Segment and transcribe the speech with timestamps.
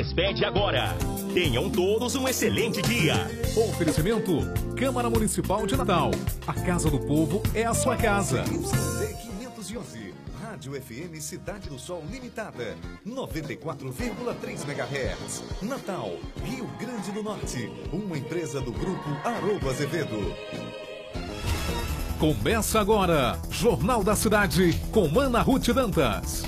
[0.00, 0.96] Despede agora.
[1.34, 3.14] Tenham todos um excelente dia.
[3.56, 4.38] Oferecimento
[4.78, 6.12] Câmara Municipal de Natal.
[6.46, 8.44] A Casa do Povo é a sua casa.
[8.44, 15.42] 511, Rádio FM Cidade do Sol Limitada, 94,3 MHz.
[15.60, 16.12] Natal,
[16.44, 17.68] Rio Grande do Norte.
[17.92, 20.32] Uma empresa do grupo Arogo Azevedo.
[22.20, 26.44] Começa agora, Jornal da Cidade, com Ana Ruth Dantas.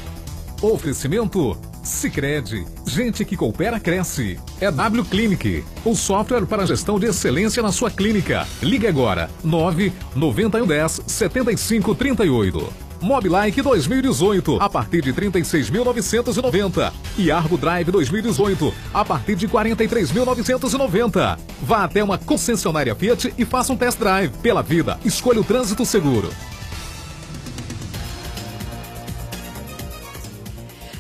[0.63, 4.39] Oferecimento Sicredi, gente que coopera cresce.
[4.61, 8.47] É W Clinic, o software para gestão de excelência na sua clínica.
[8.63, 12.93] Ligue agora 9 9110 7538.
[13.03, 21.37] Mobilike 2018 a partir de 36.990 e Argo Drive 2018 a partir de 43.990.
[21.63, 24.33] Vá até uma concessionária Fiat e faça um test drive.
[24.39, 26.31] Pela vida, escolha o trânsito seguro.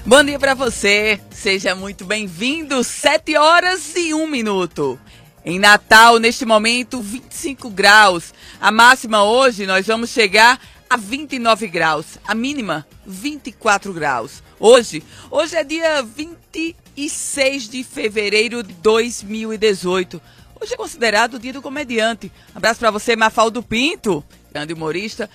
[0.04, 2.82] Bom dia para você, seja muito bem-vindo.
[2.82, 4.98] 7 horas e 1 minuto.
[5.44, 8.34] Em Natal, neste momento, 25 graus.
[8.60, 10.60] A máxima hoje nós vamos chegar
[10.90, 12.18] a 29 graus.
[12.26, 14.42] A mínima, 24 graus.
[14.58, 20.20] Hoje, hoje é dia 26 de fevereiro de 2018.
[20.60, 22.30] Hoje é considerado o dia do comediante.
[22.52, 25.30] abraço para você, Mafaldo Pinto, grande humorista.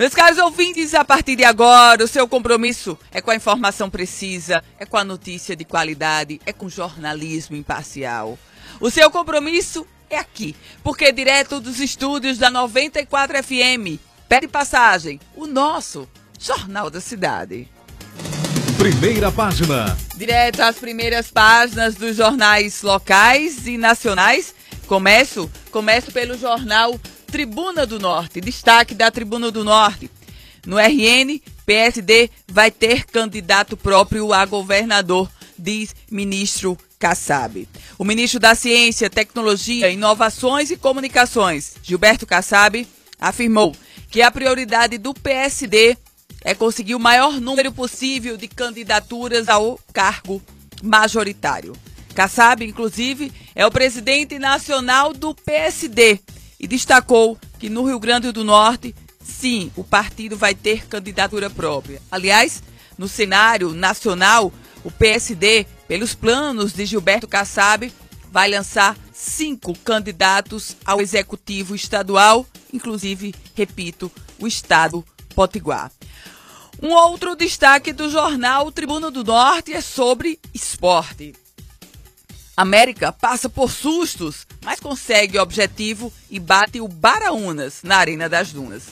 [0.00, 4.64] Meus caros ouvintes, a partir de agora, o seu compromisso é com a informação precisa,
[4.78, 8.38] é com a notícia de qualidade, é com jornalismo imparcial.
[8.80, 15.46] O seu compromisso é aqui, porque direto dos estúdios da 94 FM, pede passagem, o
[15.46, 17.68] nosso Jornal da Cidade.
[18.78, 19.98] Primeira página.
[20.16, 24.54] Direto às primeiras páginas dos jornais locais e nacionais.
[24.86, 26.98] Começo, começo pelo jornal
[27.30, 30.10] Tribuna do Norte, destaque da Tribuna do Norte.
[30.66, 37.68] No RN, PSD vai ter candidato próprio a governador, diz ministro Kassab.
[37.96, 42.86] O ministro da Ciência, Tecnologia, Inovações e Comunicações, Gilberto Kassab,
[43.18, 43.76] afirmou
[44.10, 45.96] que a prioridade do PSD
[46.42, 50.42] é conseguir o maior número possível de candidaturas ao cargo
[50.82, 51.74] majoritário.
[52.12, 56.18] Kassab, inclusive, é o presidente nacional do PSD
[56.60, 58.94] e destacou que no Rio Grande do Norte,
[59.24, 62.02] sim, o partido vai ter candidatura própria.
[62.10, 62.62] Aliás,
[62.98, 64.52] no cenário nacional,
[64.84, 67.90] o PSD, pelos planos de Gilberto Kassab,
[68.30, 75.04] vai lançar cinco candidatos ao executivo estadual, inclusive, repito, o estado
[75.34, 75.90] Potiguar.
[76.82, 81.34] Um outro destaque do jornal Tribuna do Norte é sobre esporte.
[82.60, 88.52] América passa por sustos, mas consegue o objetivo e bate o Baraunas na Arena das
[88.52, 88.82] Dunas.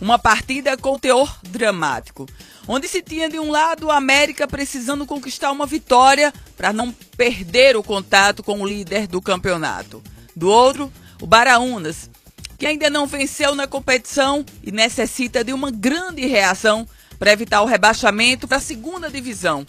[0.00, 2.26] Uma partida com teor dramático,
[2.66, 7.76] onde se tinha de um lado o América precisando conquistar uma vitória para não perder
[7.76, 10.02] o contato com o líder do campeonato.
[10.34, 10.90] Do outro,
[11.20, 12.08] o Baraunas,
[12.56, 17.66] que ainda não venceu na competição e necessita de uma grande reação para evitar o
[17.66, 19.66] rebaixamento para a segunda divisão.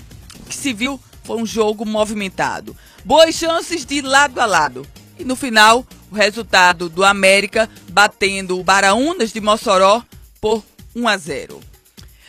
[0.48, 2.74] Que se viu foi um jogo movimentado
[3.04, 4.88] boas chances de lado a lado.
[5.20, 10.02] E no final, o resultado do América batendo o Baraunas de Mossoró
[10.40, 10.64] por
[10.96, 11.60] 1 a 0.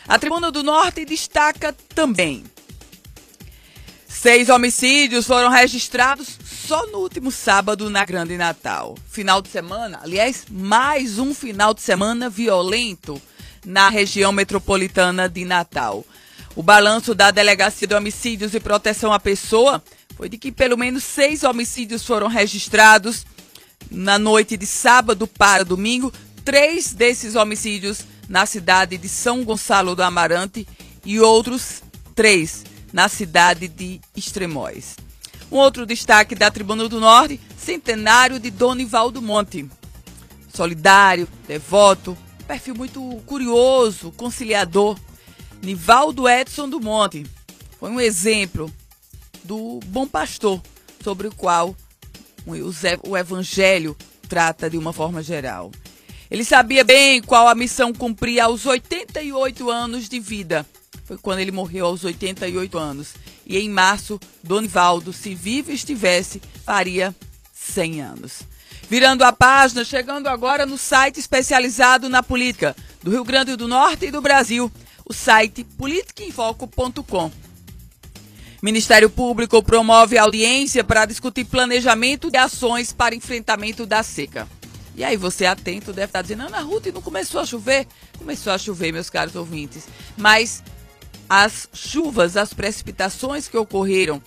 [0.05, 2.43] A Tribuna do Norte destaca também.
[4.05, 8.97] Seis homicídios foram registrados só no último sábado na Grande Natal.
[9.09, 13.21] Final de semana, aliás, mais um final de semana violento
[13.65, 16.03] na região metropolitana de Natal.
[16.55, 19.83] O balanço da Delegacia de Homicídios e Proteção à Pessoa
[20.15, 23.25] foi de que pelo menos seis homicídios foram registrados
[23.89, 26.11] na noite de sábado para domingo.
[26.43, 30.67] Três desses homicídios na cidade de São Gonçalo do Amarante
[31.05, 31.81] e outros
[32.15, 34.95] três na cidade de Extremóis.
[35.51, 39.69] Um outro destaque da Tribuna do Norte, centenário de Donivaldo Monte.
[40.53, 42.17] Solidário, devoto,
[42.47, 44.97] perfil muito curioso, conciliador.
[45.61, 47.25] Nivaldo Edson do Monte
[47.79, 48.71] foi um exemplo
[49.43, 50.61] do bom pastor,
[51.03, 51.75] sobre o qual
[53.03, 53.95] o evangelho
[54.27, 55.71] trata de uma forma geral.
[56.29, 60.65] Ele sabia bem qual a missão cumpria aos 88 anos de vida.
[61.05, 63.15] Foi quando ele morreu aos 88 anos.
[63.45, 67.15] E em março, Donivaldo, se vivo estivesse, faria
[67.51, 68.41] 100 anos.
[68.87, 74.05] Virando a página, chegando agora no site especializado na política do Rio Grande do Norte
[74.05, 74.71] e do Brasil,
[75.09, 77.31] o site politicainfoco.com.
[78.61, 84.47] Ministério Público promove audiência para discutir planejamento de ações para enfrentamento da seca.
[84.95, 87.87] E aí você atento deve estar dizendo, Ana Ruth, não começou a chover?
[88.19, 89.87] Começou a chover, meus caros ouvintes.
[90.15, 90.61] Mas
[91.27, 94.21] as chuvas, as precipitações que ocorreram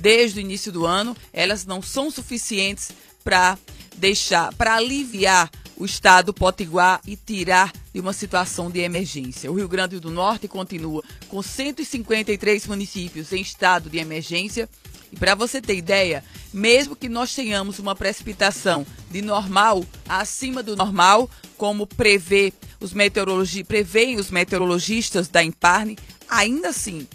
[0.00, 2.90] desde o início do ano, elas não são suficientes
[3.22, 3.56] para
[3.96, 9.50] deixar, para aliviar o estado potiguar e tirar de uma situação de emergência.
[9.50, 14.68] O Rio Grande do Norte continua com 153 municípios em estado de emergência.
[15.12, 20.76] E para você ter ideia, mesmo que nós tenhamos uma precipitação de normal acima do
[20.76, 25.96] normal, como prevê os meteorologi preveem os meteorologistas da Imparne,
[26.28, 27.06] ainda assim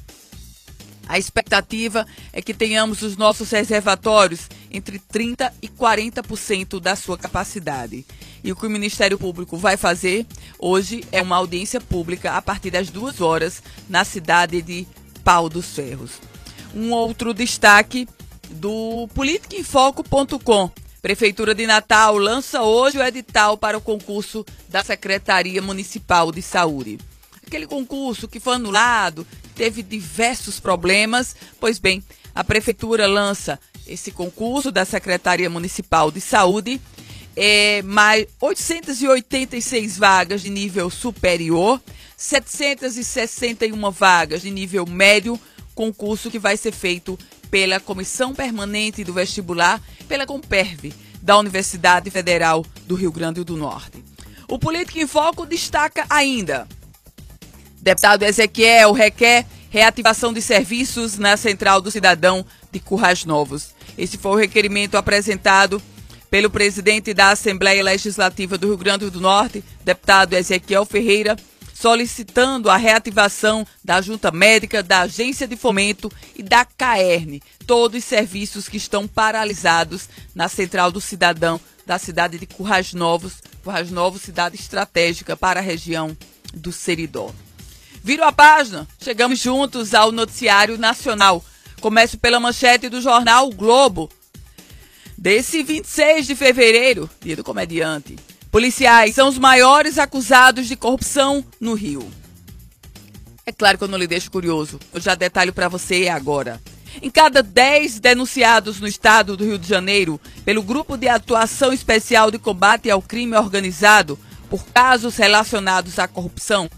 [1.10, 8.06] a expectativa é que tenhamos os nossos reservatórios entre 30% e 40% da sua capacidade.
[8.44, 10.26] E o que o Ministério Público vai fazer
[10.58, 14.88] hoje é uma audiência pública a partir das duas horas na cidade de
[15.24, 16.12] Pau dos Ferros.
[16.74, 18.08] Um outro destaque
[18.50, 20.72] do politicainfoco.com.
[21.02, 27.00] Prefeitura de Natal lança hoje o edital para o concurso da Secretaria Municipal de Saúde.
[27.46, 29.26] Aquele concurso que foi anulado,
[29.56, 31.36] teve diversos problemas.
[31.60, 32.04] Pois bem,
[32.36, 36.80] a Prefeitura lança esse concurso da Secretaria Municipal de Saúde
[37.42, 41.82] é, mais 886 vagas de nível superior,
[42.18, 45.40] 761 vagas de nível médio,
[45.74, 47.18] concurso que vai ser feito
[47.50, 54.04] pela Comissão Permanente do Vestibular, pela Comperv, da Universidade Federal do Rio Grande do Norte.
[54.50, 56.68] O Político em Foco destaca ainda:
[57.82, 63.70] deputado Ezequiel requer reativação de serviços na Central do Cidadão de Currais Novos.
[63.98, 65.82] Esse foi o requerimento apresentado
[66.30, 71.36] pelo presidente da Assembleia Legislativa do Rio Grande do Norte, deputado Ezequiel Ferreira,
[71.74, 78.06] solicitando a reativação da Junta Médica, da Agência de Fomento e da CAERN, todos os
[78.06, 84.22] serviços que estão paralisados na Central do Cidadão da cidade de Currais Novos, Currais Novos,
[84.22, 86.16] cidade estratégica para a região
[86.54, 87.34] do Seridó.
[88.04, 88.88] Viram a página?
[89.02, 91.44] Chegamos juntos ao noticiário nacional.
[91.82, 94.10] Começo pela manchete do jornal o Globo,
[95.20, 98.16] desse 26 de fevereiro, dia do comediante.
[98.50, 102.10] Policiais são os maiores acusados de corrupção no Rio.
[103.46, 104.80] É claro que eu não lhe deixo curioso.
[104.94, 106.62] Eu já detalho para você agora.
[107.02, 112.32] Em cada 10 denunciados no estado do Rio de Janeiro pelo Grupo de Atuação Especial
[112.32, 114.18] de Combate ao Crime Organizado
[114.50, 116.70] por casos relacionados à corrupção,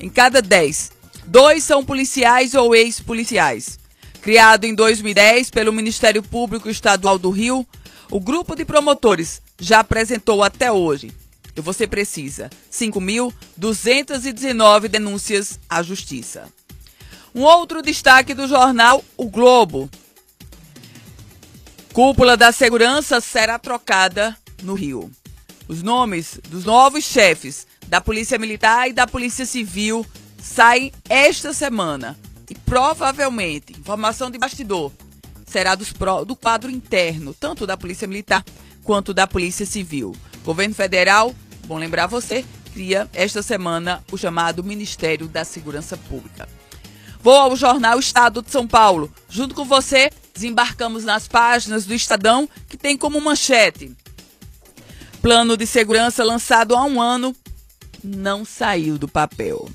[0.00, 0.90] em cada 10,
[1.26, 3.78] dois são policiais ou ex-policiais.
[4.24, 7.66] Criado em 2010 pelo Ministério Público Estadual do Rio,
[8.10, 11.12] o grupo de promotores já apresentou até hoje,
[11.54, 16.50] e você precisa, 5.219 denúncias à Justiça.
[17.34, 19.90] Um outro destaque do jornal O Globo.
[21.92, 25.10] Cúpula da Segurança será trocada no Rio.
[25.68, 30.06] Os nomes dos novos chefes da Polícia Militar e da Polícia Civil
[30.40, 32.16] saem esta semana
[32.74, 34.90] provavelmente, informação de bastidor,
[35.46, 35.94] será dos
[36.26, 38.44] do quadro interno, tanto da Polícia Militar
[38.82, 40.12] quanto da Polícia Civil.
[40.44, 41.32] Governo Federal,
[41.66, 46.48] bom lembrar você, cria esta semana o chamado Ministério da Segurança Pública.
[47.20, 49.08] Vou ao jornal Estado de São Paulo.
[49.28, 53.96] Junto com você, desembarcamos nas páginas do Estadão, que tem como manchete:
[55.22, 57.36] Plano de segurança lançado há um ano
[58.02, 59.70] não saiu do papel.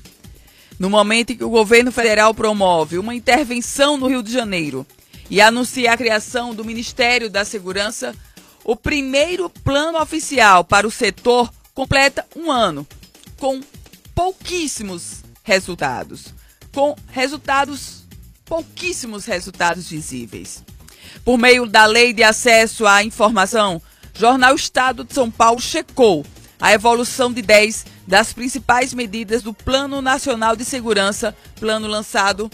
[0.80, 4.86] No momento em que o governo federal promove uma intervenção no Rio de Janeiro
[5.28, 8.14] e anuncia a criação do Ministério da Segurança,
[8.64, 12.88] o primeiro plano oficial para o setor completa um ano,
[13.36, 13.60] com
[14.14, 16.32] pouquíssimos resultados.
[16.72, 18.06] Com resultados,
[18.46, 20.64] pouquíssimos resultados visíveis.
[21.22, 23.82] Por meio da Lei de Acesso à Informação,
[24.14, 26.24] Jornal Estado de São Paulo checou
[26.58, 32.50] a evolução de 10 das principais medidas do Plano Nacional de Segurança, plano lançado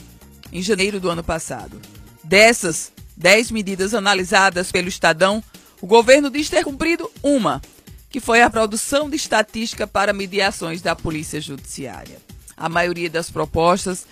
[0.52, 1.80] em janeiro do ano passado.
[2.22, 5.42] Dessas 10 medidas analisadas pelo Estadão,
[5.80, 7.62] o governo diz ter cumprido uma,
[8.10, 12.18] que foi a produção de estatística para mediações da Polícia Judiciária.
[12.54, 14.06] A maioria das propostas,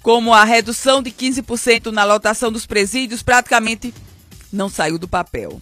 [0.00, 3.92] como a redução de 15% na lotação dos presídios, praticamente
[4.50, 5.60] não saiu do papel.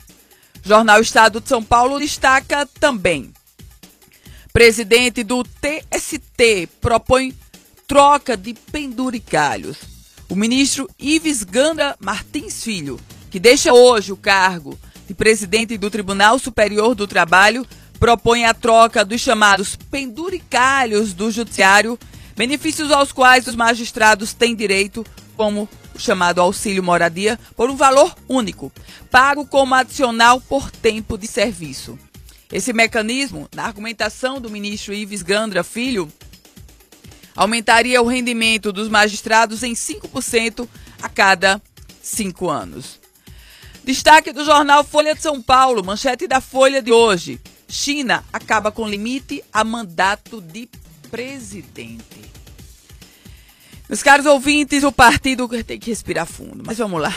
[0.62, 3.32] Jornal Estado de São Paulo destaca também
[4.56, 7.36] Presidente do TST propõe
[7.86, 9.76] troca de penduricalhos.
[10.30, 12.98] O ministro Ives Ganda Martins Filho,
[13.30, 17.66] que deixa hoje o cargo de presidente do Tribunal Superior do Trabalho,
[18.00, 21.98] propõe a troca dos chamados penduricalhos do judiciário,
[22.34, 25.04] benefícios aos quais os magistrados têm direito,
[25.36, 28.72] como o chamado auxílio moradia, por um valor único,
[29.10, 31.98] pago como adicional por tempo de serviço.
[32.50, 36.10] Esse mecanismo, na argumentação do ministro Ives Gandra Filho,
[37.34, 40.68] aumentaria o rendimento dos magistrados em 5%
[41.02, 41.60] a cada
[42.00, 43.00] cinco anos.
[43.84, 47.40] Destaque do jornal Folha de São Paulo, manchete da Folha de hoje.
[47.68, 50.68] China acaba com limite a mandato de
[51.10, 52.26] presidente.
[53.88, 55.48] Meus caros ouvintes, o partido.
[55.64, 57.14] Tem que respirar fundo, mas vamos lá.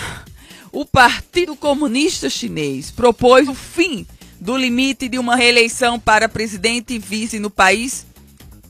[0.71, 4.05] O Partido Comunista Chinês propôs o fim
[4.39, 8.05] do limite de uma reeleição para presidente e vice no país,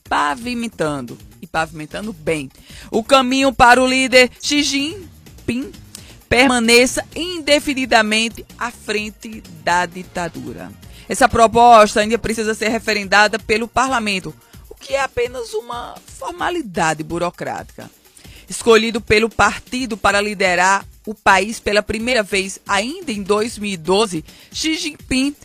[0.07, 2.49] pavimentando, e pavimentando bem,
[2.91, 5.71] o caminho para o líder Xi Jinping
[6.27, 10.71] permaneça indefinidamente à frente da ditadura.
[11.07, 14.33] Essa proposta ainda precisa ser referendada pelo parlamento,
[14.79, 17.89] que é apenas uma formalidade burocrática.
[18.47, 25.35] Escolhido pelo partido para liderar o país pela primeira vez ainda em 2012, Xi Jinping,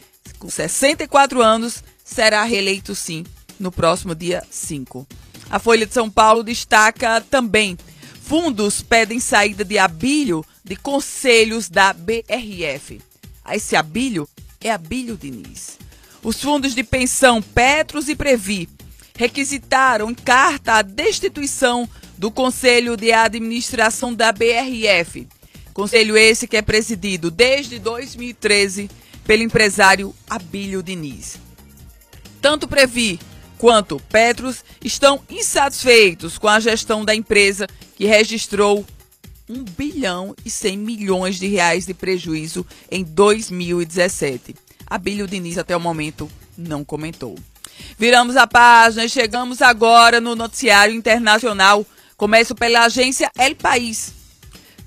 [0.44, 3.24] com 64 anos, será reeleito sim
[3.58, 5.06] no próximo dia 5.
[5.48, 7.78] A Folha de São Paulo destaca também:
[8.20, 13.00] fundos pedem saída de Abílio de conselhos da BRF.
[13.50, 14.28] Esse Abílio
[14.60, 15.78] é Abílio Diniz.
[16.22, 18.68] Os fundos de pensão Petros e Previ
[19.16, 25.26] requisitaram em carta a destituição do Conselho de Administração da BRF.
[25.72, 28.90] Conselho esse que é presidido desde 2013
[29.24, 31.38] pelo empresário Abílio Diniz.
[32.40, 33.18] Tanto Previ
[33.58, 37.66] quanto Petros estão insatisfeitos com a gestão da empresa
[37.96, 38.84] que registrou
[39.48, 44.54] 1 bilhão e 100 milhões de reais de prejuízo em 2017.
[44.86, 47.36] Abílio Diniz até o momento não comentou.
[47.98, 51.86] Viramos a página e chegamos agora no noticiário internacional.
[52.16, 54.12] Começo pela agência El País.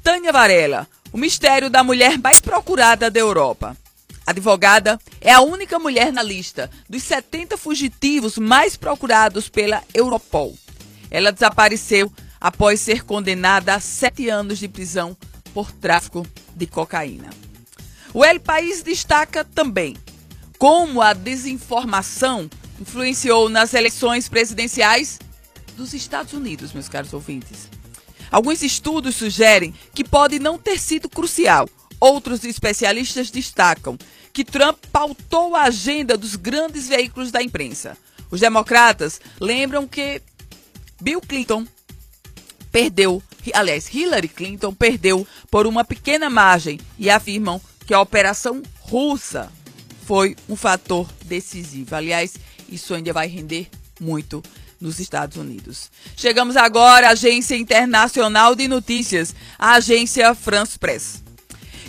[0.04, 3.76] Tânia Varela, o mistério da mulher mais procurada da Europa.
[4.28, 10.54] Advogada é a única mulher na lista dos 70 fugitivos mais procurados pela Europol.
[11.10, 15.16] Ela desapareceu após ser condenada a sete anos de prisão
[15.54, 17.30] por tráfico de cocaína.
[18.14, 19.96] O El País destaca também
[20.60, 22.50] como a desinformação
[22.82, 25.20] influenciou nas eleições presidenciais
[25.78, 27.70] dos Estados Unidos, meus caros ouvintes.
[28.30, 31.70] Alguns estudos sugerem que pode não ter sido crucial.
[32.00, 33.98] Outros especialistas destacam
[34.38, 37.98] que Trump pautou a agenda dos grandes veículos da imprensa.
[38.30, 40.22] Os democratas lembram que
[41.02, 41.66] Bill Clinton
[42.72, 49.52] perdeu, aliás, Hillary Clinton perdeu por uma pequena margem e afirmam que a operação russa
[50.06, 51.96] foi um fator decisivo.
[51.96, 52.36] Aliás,
[52.70, 53.68] isso ainda vai render
[54.00, 54.44] muito
[54.80, 55.90] nos Estados Unidos.
[56.16, 61.27] Chegamos agora à Agência Internacional de Notícias, a agência France Press.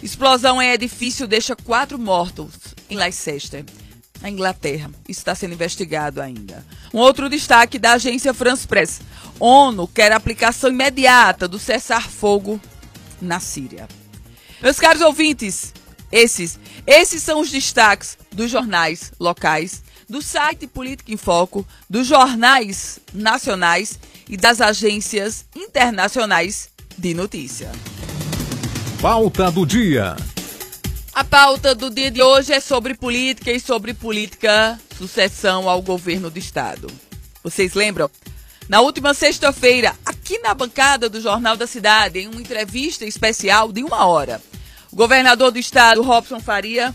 [0.02, 2.54] Explosão em edifício deixa quatro mortos
[2.88, 3.64] em Leicester,
[4.20, 4.90] na Inglaterra.
[5.08, 6.64] Isso está sendo investigado ainda.
[6.92, 9.00] Um outro destaque da agência France Press.
[9.40, 12.60] ONU quer aplicação imediata do cessar-fogo
[13.20, 13.88] na Síria.
[14.60, 15.72] Meus caros ouvintes,
[16.10, 22.98] esses, esses são os destaques dos jornais locais do site Política em Foco, dos jornais
[23.12, 27.70] nacionais e das agências internacionais de notícia.
[29.00, 30.16] Pauta do dia.
[31.14, 36.28] A pauta do dia de hoje é sobre política e sobre política sucessão ao governo
[36.28, 36.88] do estado.
[37.40, 38.10] Vocês lembram?
[38.68, 43.84] Na última sexta-feira, aqui na bancada do Jornal da Cidade, em uma entrevista especial de
[43.84, 44.42] uma hora,
[44.90, 46.92] o governador do estado, Robson Faria,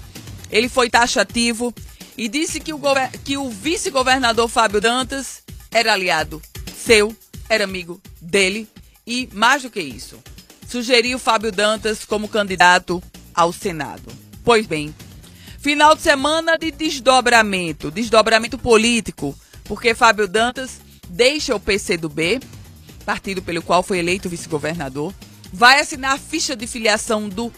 [0.52, 1.74] ele foi taxativo
[2.18, 2.82] e disse que o,
[3.24, 5.42] que o vice-governador Fábio Dantas
[5.72, 6.42] era aliado
[6.76, 7.16] seu,
[7.48, 8.68] era amigo dele
[9.08, 10.20] e, mais do que isso,
[10.74, 13.02] sugeriu Fábio Dantas como candidato
[13.32, 14.12] ao Senado.
[14.44, 14.92] Pois bem,
[15.60, 22.40] final de semana de desdobramento, desdobramento político, porque Fábio Dantas deixa o PCdoB,
[23.06, 25.14] partido pelo qual foi eleito vice-governador,
[25.52, 27.54] vai assinar a ficha de filiação do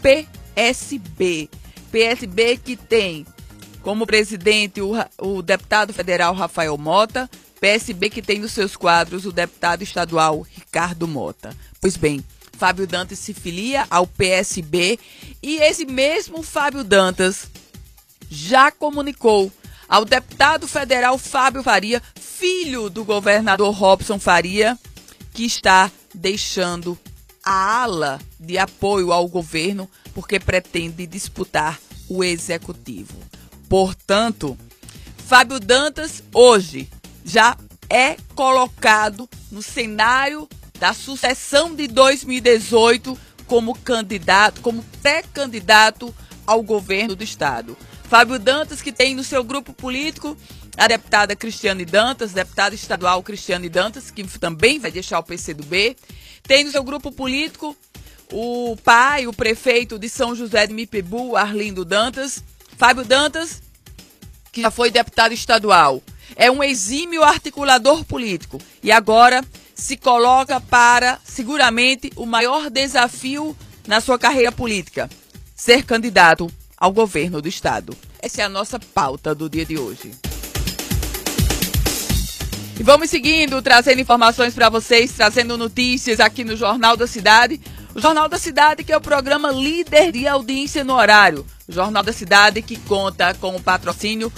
[0.00, 1.50] PSB.
[1.90, 3.26] PSB que tem
[3.82, 7.28] como presidente, o, o deputado federal Rafael Mota,
[7.60, 11.56] PSB que tem nos seus quadros o deputado estadual Ricardo Mota.
[11.80, 12.24] Pois bem,
[12.56, 14.98] Fábio Dantas se filia ao PSB
[15.42, 17.48] e esse mesmo Fábio Dantas
[18.30, 19.52] já comunicou
[19.88, 24.78] ao deputado federal Fábio Faria, filho do governador Robson Faria,
[25.34, 26.98] que está deixando
[27.44, 31.78] a ala de apoio ao governo porque pretende disputar
[32.08, 33.16] o executivo.
[33.68, 34.56] Portanto,
[35.26, 36.88] Fábio Dantas hoje
[37.24, 37.56] já
[37.88, 40.48] é colocado no cenário
[40.82, 46.12] da sucessão de 2018 como candidato, como pré-candidato
[46.44, 47.78] ao governo do estado.
[48.08, 50.36] Fábio Dantas, que tem no seu grupo político
[50.76, 55.96] a deputada Cristiane Dantas, deputada estadual Cristiane Dantas, que também vai deixar o PCdoB,
[56.42, 57.76] tem no seu grupo político
[58.32, 62.42] o pai, o prefeito de São José de Mipibu, Arlindo Dantas,
[62.76, 63.62] Fábio Dantas,
[64.50, 66.02] que já foi deputado estadual,
[66.34, 68.60] é um exímio articulador político.
[68.82, 69.44] E agora
[69.82, 75.10] se coloca para, seguramente, o maior desafio na sua carreira política:
[75.56, 77.96] ser candidato ao governo do estado.
[78.20, 80.12] Essa é a nossa pauta do dia de hoje.
[82.78, 87.60] E vamos seguindo, trazendo informações para vocês, trazendo notícias aqui no Jornal da Cidade.
[87.92, 91.44] O Jornal da Cidade, que é o programa líder de audiência no horário.
[91.68, 94.32] O Jornal da Cidade, que conta com o patrocínio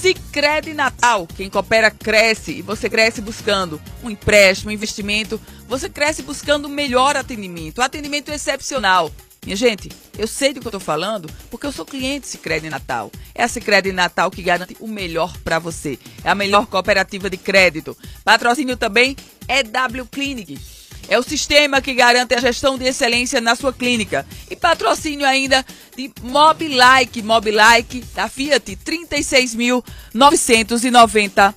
[0.00, 1.26] Sicredi Natal.
[1.26, 5.38] Quem coopera cresce e você cresce buscando um empréstimo, um investimento.
[5.68, 9.12] Você cresce buscando melhor atendimento, atendimento excepcional.
[9.44, 13.12] Minha gente, eu sei do que eu estou falando porque eu sou cliente Sicredi Natal.
[13.34, 15.98] É a Sicredi Natal que garante o melhor para você.
[16.24, 17.94] É a melhor cooperativa de crédito.
[18.24, 19.14] Patrocínio também
[19.46, 20.79] é W Clinic.
[21.10, 24.24] É o sistema que garante a gestão de excelência na sua clínica.
[24.48, 27.20] E patrocínio ainda de Mobilike.
[27.20, 28.78] Mobilike da Fiat, R$
[30.14, 31.54] 36.990.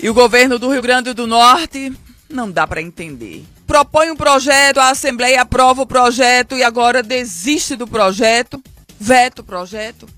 [0.00, 1.92] E o governo do Rio Grande do Norte
[2.26, 3.44] não dá para entender.
[3.66, 8.62] Propõe um projeto, a Assembleia aprova o projeto e agora desiste do projeto,
[8.98, 10.08] veta o projeto.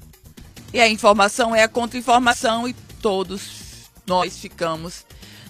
[0.72, 5.07] E a informação é a contra-informação e todos nós ficamos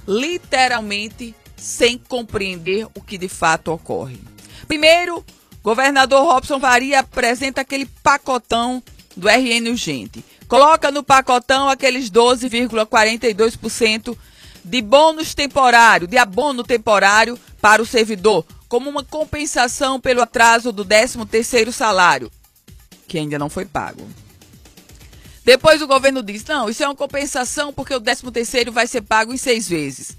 [0.08, 4.18] literalmente sem compreender o que de fato ocorre.
[4.66, 5.22] Primeiro,
[5.62, 8.82] governador Robson Faria apresenta aquele pacotão
[9.14, 10.24] do RN Urgente.
[10.48, 14.16] Coloca no pacotão aqueles 12,42%
[14.64, 20.86] de bônus temporário, de abono temporário para o servidor, como uma compensação pelo atraso do
[20.86, 22.30] 13º salário,
[23.06, 24.08] que ainda não foi pago.
[25.48, 29.00] Depois o governo diz: não, isso é uma compensação porque o 13 terceiro vai ser
[29.00, 30.14] pago em seis vezes.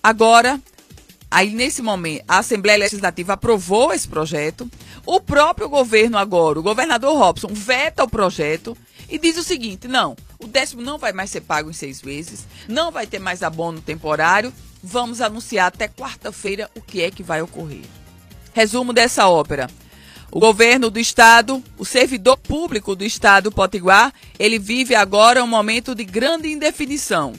[0.00, 0.60] Agora,
[1.28, 4.70] aí nesse momento, a Assembleia Legislativa aprovou esse projeto.
[5.04, 10.16] O próprio governo agora, o governador Robson, veta o projeto e diz o seguinte: não,
[10.38, 13.80] o décimo não vai mais ser pago em seis vezes, não vai ter mais abono
[13.80, 14.54] temporário.
[14.80, 17.82] Vamos anunciar até quarta-feira o que é que vai ocorrer.
[18.54, 19.68] Resumo dessa ópera.
[20.30, 25.94] O governo do estado, o servidor público do estado Potiguar, ele vive agora um momento
[25.94, 27.32] de grande indefinição.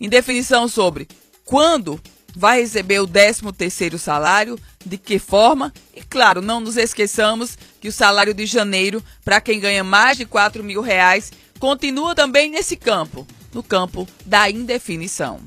[0.00, 1.06] Indefinição sobre
[1.44, 2.00] quando
[2.34, 7.88] vai receber o 13 terceiro salário, de que forma, e claro, não nos esqueçamos que
[7.88, 12.76] o salário de janeiro, para quem ganha mais de 4 mil reais, continua também nesse
[12.76, 15.40] campo, no campo da indefinição.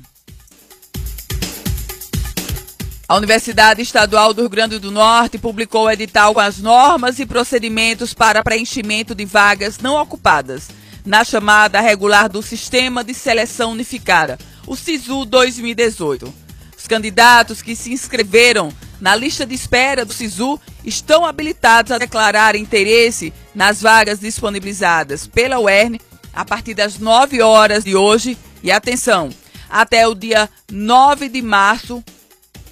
[3.08, 7.26] A Universidade Estadual do Rio Grande do Norte publicou o edital com as normas e
[7.26, 10.68] procedimentos para preenchimento de vagas não ocupadas
[11.04, 16.34] na chamada regular do Sistema de Seleção Unificada, o SISU 2018.
[16.76, 22.56] Os candidatos que se inscreveram na lista de espera do SISU estão habilitados a declarar
[22.56, 26.00] interesse nas vagas disponibilizadas pela UERN
[26.34, 29.30] a partir das 9 horas de hoje e atenção,
[29.70, 32.02] até o dia 9 de março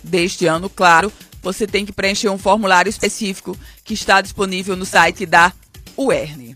[0.04, 1.12] deste ano, claro,
[1.42, 5.52] você tem que preencher um formulário específico que está disponível no site da
[5.96, 6.54] UERN.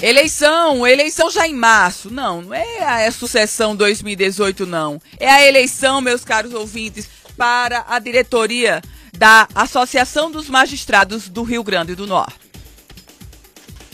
[0.00, 2.10] Eleição, eleição já em março.
[2.10, 5.00] Não, não é a sucessão 2018, não.
[5.18, 8.82] É a eleição, meus caros ouvintes, para a diretoria
[9.16, 12.46] da Associação dos Magistrados do Rio Grande do Norte.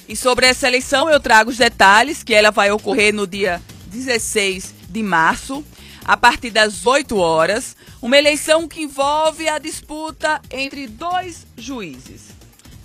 [0.09, 4.75] E sobre essa eleição eu trago os detalhes que ela vai ocorrer no dia 16
[4.89, 5.65] de março
[6.05, 12.31] a partir das 8 horas, uma eleição que envolve a disputa entre dois juízes.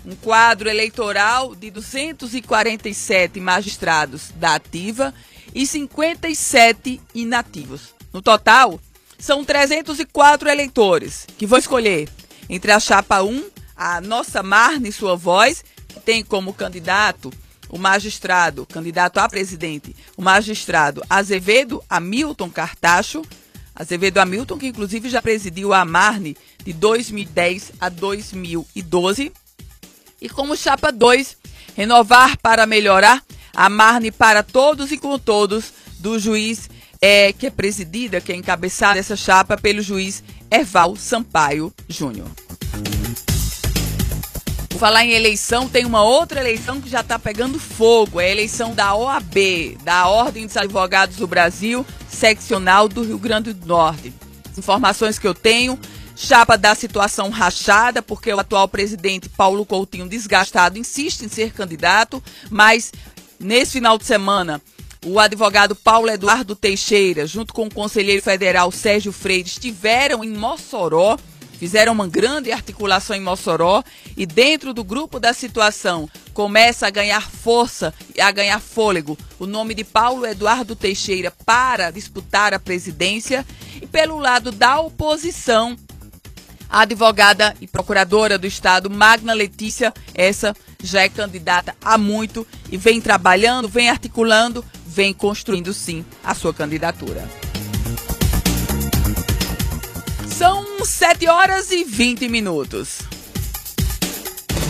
[0.05, 5.13] Um quadro eleitoral de 247 magistrados da ativa
[5.53, 7.93] e 57 inativos.
[8.13, 8.79] No total,
[9.19, 12.07] são 304 eleitores que vão escolher
[12.49, 17.31] entre a chapa 1, a nossa Marne Sua Voz, que tem como candidato
[17.69, 23.23] o magistrado, candidato a presidente, o magistrado Azevedo Hamilton Cartacho,
[23.75, 29.31] Azevedo Hamilton, que inclusive já presidiu a Marne de 2010 a 2012.
[30.19, 31.37] E como chapa 2,
[31.75, 33.23] renovar para melhorar
[33.55, 36.69] a Marne para todos e com todos, do juiz
[37.01, 42.46] é, que é presidida, que é encabeçada essa chapa pelo juiz Erval Sampaio Júnior.
[44.77, 48.21] Falar em eleição, tem uma outra eleição que já está pegando fogo.
[48.21, 53.53] É a eleição da OAB, da Ordem dos Advogados do Brasil, seccional do Rio Grande
[53.53, 54.13] do Norte.
[54.55, 55.79] Informações que eu tenho,
[56.15, 62.21] chapa da situação rachada, porque o atual presidente Paulo Coutinho, desgastado, insiste em ser candidato,
[62.49, 62.91] mas
[63.39, 64.61] nesse final de semana
[65.05, 71.17] o advogado Paulo Eduardo Teixeira, junto com o conselheiro federal Sérgio Freire, estiveram em Mossoró,
[71.57, 73.83] fizeram uma grande articulação em Mossoró
[74.15, 79.45] e dentro do grupo da situação começa a ganhar força e a ganhar fôlego o
[79.45, 83.45] nome de Paulo Eduardo Teixeira para disputar a presidência
[83.81, 85.75] e pelo lado da oposição
[86.69, 92.77] a advogada e procuradora do Estado, Magna Letícia, essa já é candidata há muito e
[92.77, 97.27] vem trabalhando, vem articulando, vem construindo sim a sua candidatura.
[100.27, 102.99] São 7 horas e 20 minutos.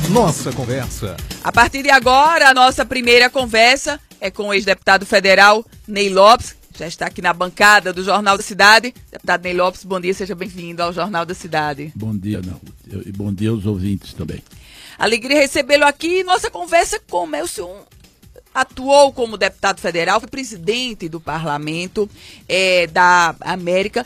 [0.09, 1.17] Nossa conversa.
[1.43, 6.55] A partir de agora, a nossa primeira conversa é com o ex-deputado federal Ney Lopes,
[6.77, 8.93] já está aqui na bancada do Jornal da Cidade.
[9.11, 11.91] Deputado Ney Lopes, bom dia, seja bem-vindo ao Jornal da Cidade.
[11.95, 14.43] Bom dia, Ana Ruth, e bom dia aos ouvintes também.
[14.97, 16.23] Alegria recebê-lo aqui.
[16.23, 17.87] Nossa conversa com o senhor
[18.53, 22.09] atuou como deputado federal, foi presidente do parlamento
[22.47, 24.05] é, da América.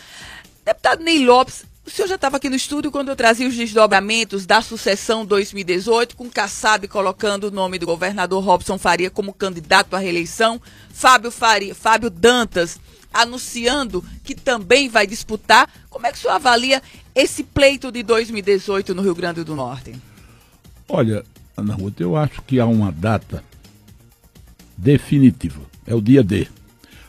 [0.66, 4.46] Deputado Ney Lopes, o senhor já estava aqui no estúdio quando eu trazia os desdobramentos
[4.46, 10.00] da sucessão 2018, com Kassab colocando o nome do governador Robson Faria como candidato à
[10.00, 10.62] reeleição,
[10.94, 12.80] Fábio, Faria, Fábio Dantas
[13.14, 15.70] anunciando que também vai disputar.
[15.90, 16.82] Como é que o senhor avalia
[17.14, 19.94] esse pleito de 2018 no Rio Grande do Norte?
[20.88, 21.26] Olha,
[21.58, 23.44] Ana Ruth, eu acho que há uma data
[24.78, 25.62] definitiva.
[25.86, 26.48] É o dia D.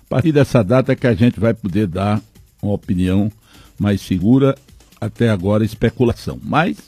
[0.07, 2.21] A partir dessa data é que a gente vai poder dar
[2.61, 3.31] uma opinião
[3.83, 4.57] mais segura,
[5.01, 6.39] até agora especulação.
[6.43, 6.79] Mas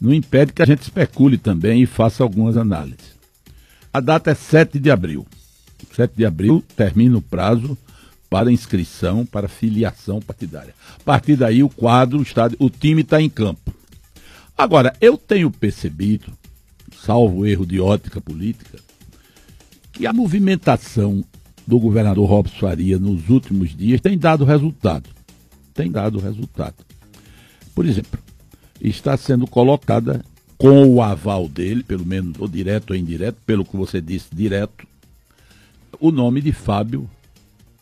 [0.00, 3.12] não impede que a gente especule também e faça algumas análises.
[3.92, 5.26] A data é 7 de abril.
[5.92, 7.76] 7 de abril termina o prazo
[8.30, 10.74] para inscrição, para filiação partidária.
[11.00, 13.74] A partir daí o quadro, o, estado, o time está em campo.
[14.56, 16.32] Agora, eu tenho percebido,
[17.04, 18.78] salvo erro de ótica política,
[19.92, 21.22] que a movimentação
[21.66, 25.10] do governador Robson Faria nos últimos dias tem dado resultado.
[25.74, 26.84] Tem dado resultado.
[27.74, 28.20] Por exemplo,
[28.80, 30.24] está sendo colocada
[30.58, 34.86] com o aval dele, pelo menos ou direto ou indireto, pelo que você disse, direto,
[35.98, 37.08] o nome de Fábio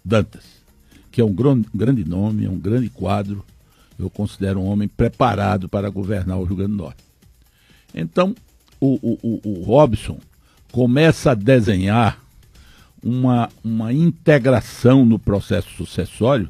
[0.05, 0.45] Dantas,
[1.11, 1.35] que é um
[1.75, 3.45] grande nome, é um grande quadro.
[3.99, 7.05] Eu considero um homem preparado para governar o Rio Grande do Norte.
[7.95, 8.35] Então,
[8.81, 10.19] o, o, o Robson
[10.73, 12.19] começa a desenhar
[13.03, 16.49] uma, uma integração no processo sucessório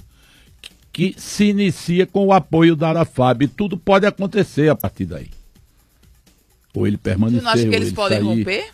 [0.93, 3.45] que, se inicia com o apoio da Arafab.
[3.45, 5.29] E tudo pode acontecer a partir daí.
[6.75, 7.41] Ou ele permanecer.
[7.41, 8.27] Você não acha que eles podem sair...
[8.27, 8.71] romper?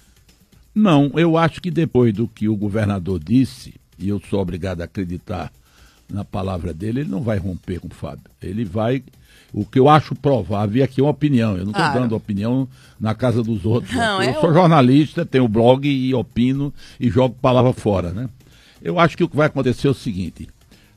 [0.75, 4.85] Não, eu acho que depois do que o governador disse, e eu sou obrigado a
[4.85, 5.51] acreditar
[6.09, 8.25] na palavra dele, ele não vai romper com o Fábio.
[8.43, 9.03] Ele vai
[9.53, 12.01] o que eu acho provável, e aqui é uma opinião, eu não estou claro.
[12.01, 12.69] dando opinião
[13.01, 13.95] na casa dos outros.
[13.95, 18.29] Não, eu é sou jornalista, tenho blog e opino e jogo palavra fora, né?
[18.83, 20.47] Eu acho que o que vai acontecer é o seguinte,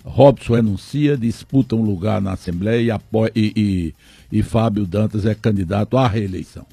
[0.03, 3.93] Robson renuncia, disputa um lugar na Assembleia e, apoia, e,
[4.31, 6.65] e, e Fábio Dantas é candidato à reeleição.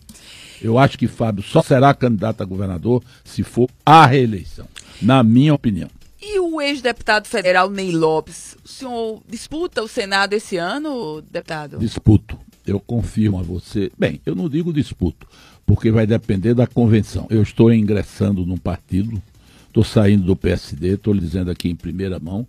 [0.62, 4.66] Eu acho que Fábio só será candidato a governador se for à reeleição,
[5.02, 5.90] na minha opinião.
[6.20, 11.78] E o ex-deputado federal Ney Lopes, o senhor disputa o Senado esse ano, deputado?
[11.78, 12.38] Disputo.
[12.66, 13.92] Eu confirmo a você.
[13.96, 15.26] Bem, eu não digo disputo,
[15.64, 17.26] porque vai depender da convenção.
[17.30, 19.22] Eu estou ingressando num partido,
[19.68, 22.46] estou saindo do PSD, estou lhe dizendo aqui em primeira mão,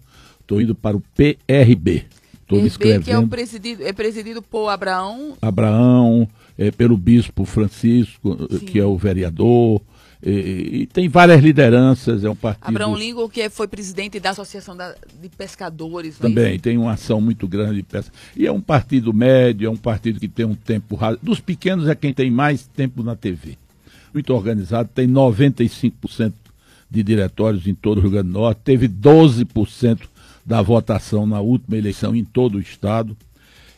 [0.47, 2.05] estou indo para o PRB.
[2.41, 3.03] Estou me inscrevendo.
[3.03, 5.33] que é, presidido, é presidido por Abraão.
[5.41, 8.59] Abraão, é, pelo bispo Francisco, Sim.
[8.59, 9.81] que é o vereador.
[10.23, 12.69] E, e, tem várias lideranças, é um partido.
[12.69, 16.15] Abraão Lingo, que foi presidente da Associação da, de Pescadores.
[16.19, 18.11] É Também é tem uma ação muito grande de pesca.
[18.35, 20.97] E é um partido médio, é um partido que tem um tempo.
[21.21, 23.57] Dos pequenos é quem tem mais tempo na TV.
[24.13, 26.33] Muito organizado, tem 95%
[26.89, 29.99] de diretórios em todo o Rio Grande do Norte, teve 12%
[30.47, 33.17] da votação na última eleição em todo o estado.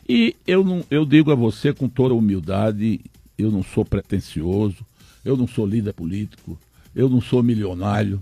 [0.08, 3.00] E eu, não, eu digo a você com toda humildade,
[3.36, 4.86] eu não sou pretensioso,
[5.24, 6.56] eu não sou líder político,
[6.94, 8.20] eu não sou milionário.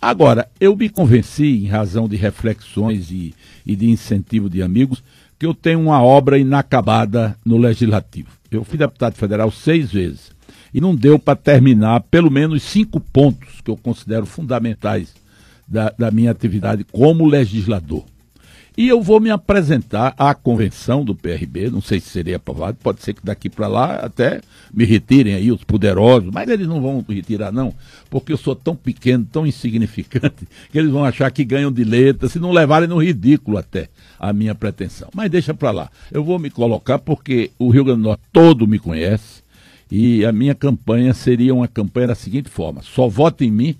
[0.00, 3.34] Agora, eu me convenci, em razão de reflexões e,
[3.66, 5.04] e de incentivo de amigos,
[5.38, 8.30] que eu tenho uma obra inacabada no Legislativo.
[8.50, 10.32] Eu fui deputado federal seis vezes
[10.72, 15.14] e não deu para terminar pelo menos cinco pontos que eu considero fundamentais
[15.74, 18.04] da, da minha atividade como legislador.
[18.76, 23.02] E eu vou me apresentar à convenção do PRB, não sei se seria aprovado, pode
[23.02, 24.40] ser que daqui para lá até
[24.72, 27.72] me retirem aí os poderosos, mas eles não vão me retirar não,
[28.10, 32.28] porque eu sou tão pequeno, tão insignificante, que eles vão achar que ganham de letra,
[32.28, 35.08] se não levarem no ridículo até a minha pretensão.
[35.14, 38.66] Mas deixa para lá, eu vou me colocar porque o Rio Grande do Norte todo
[38.66, 39.44] me conhece
[39.88, 43.76] e a minha campanha seria uma campanha da seguinte forma, só vote em mim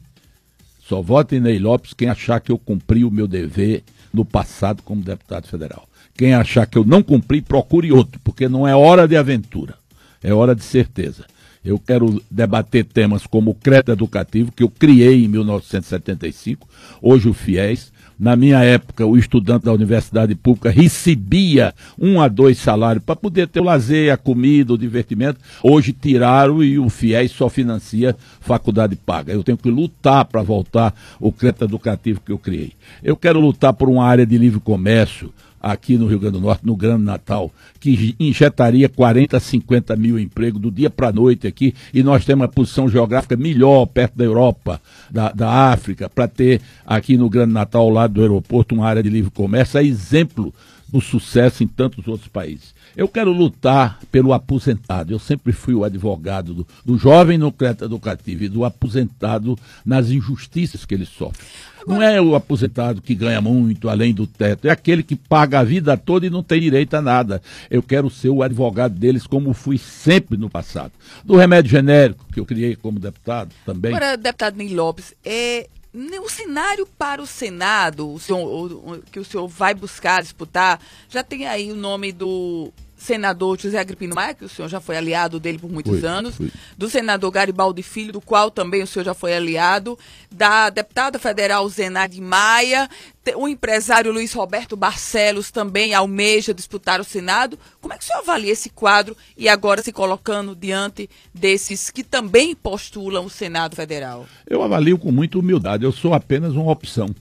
[0.88, 4.82] Só vota em Ney Lopes quem achar que eu cumpri o meu dever no passado
[4.82, 5.88] como deputado federal.
[6.16, 9.74] Quem achar que eu não cumpri, procure outro, porque não é hora de aventura,
[10.22, 11.24] é hora de certeza.
[11.64, 16.68] Eu quero debater temas como o crédito educativo, que eu criei em 1975,
[17.00, 22.58] hoje o FIES, na minha época, o estudante da universidade pública recebia um a dois
[22.58, 25.40] salários para poder ter o lazer, a comida, o divertimento.
[25.62, 29.32] Hoje tiraram e o FIES só financia faculdade paga.
[29.32, 32.72] Eu tenho que lutar para voltar o crédito educativo que eu criei.
[33.02, 35.32] Eu quero lutar por uma área de livre comércio,
[35.64, 37.50] aqui no Rio Grande do Norte, no Grande Natal,
[37.80, 42.42] que injetaria 40, 50 mil empregos do dia para a noite aqui, e nós temos
[42.42, 47.52] uma posição geográfica melhor perto da Europa, da, da África, para ter aqui no Grande
[47.52, 50.52] Natal, ao lado do aeroporto, uma área de livre comércio, é exemplo
[50.86, 52.74] do sucesso em tantos outros países.
[52.96, 55.12] Eu quero lutar pelo aposentado.
[55.12, 60.10] Eu sempre fui o advogado do, do jovem no crédito educativo e do aposentado nas
[60.10, 61.44] injustiças que ele sofre.
[61.86, 65.64] Não é o aposentado que ganha muito, além do teto, é aquele que paga a
[65.64, 67.42] vida toda e não tem direito a nada.
[67.70, 70.92] Eu quero ser o advogado deles, como fui sempre no passado.
[71.24, 73.94] Do remédio genérico, que eu criei como deputado também.
[73.94, 79.24] Agora, deputado Ney Lopes, é, o cenário para o Senado, o senhor, o, que o
[79.24, 82.72] senhor vai buscar disputar, já tem aí o nome do
[83.04, 86.36] senador José Agripino Maia, que o senhor já foi aliado dele por muitos fui, anos,
[86.36, 86.50] fui.
[86.76, 89.98] do senador Garibaldi Filho, do qual também o senhor já foi aliado,
[90.30, 92.88] da deputada federal Zenade Maia,
[93.36, 97.58] o empresário Luiz Roberto Barcelos também almeja disputar o Senado.
[97.80, 102.02] Como é que o senhor avalia esse quadro e agora se colocando diante desses que
[102.02, 104.26] também postulam o Senado Federal?
[104.48, 107.14] Eu avalio com muita humildade, eu sou apenas uma opção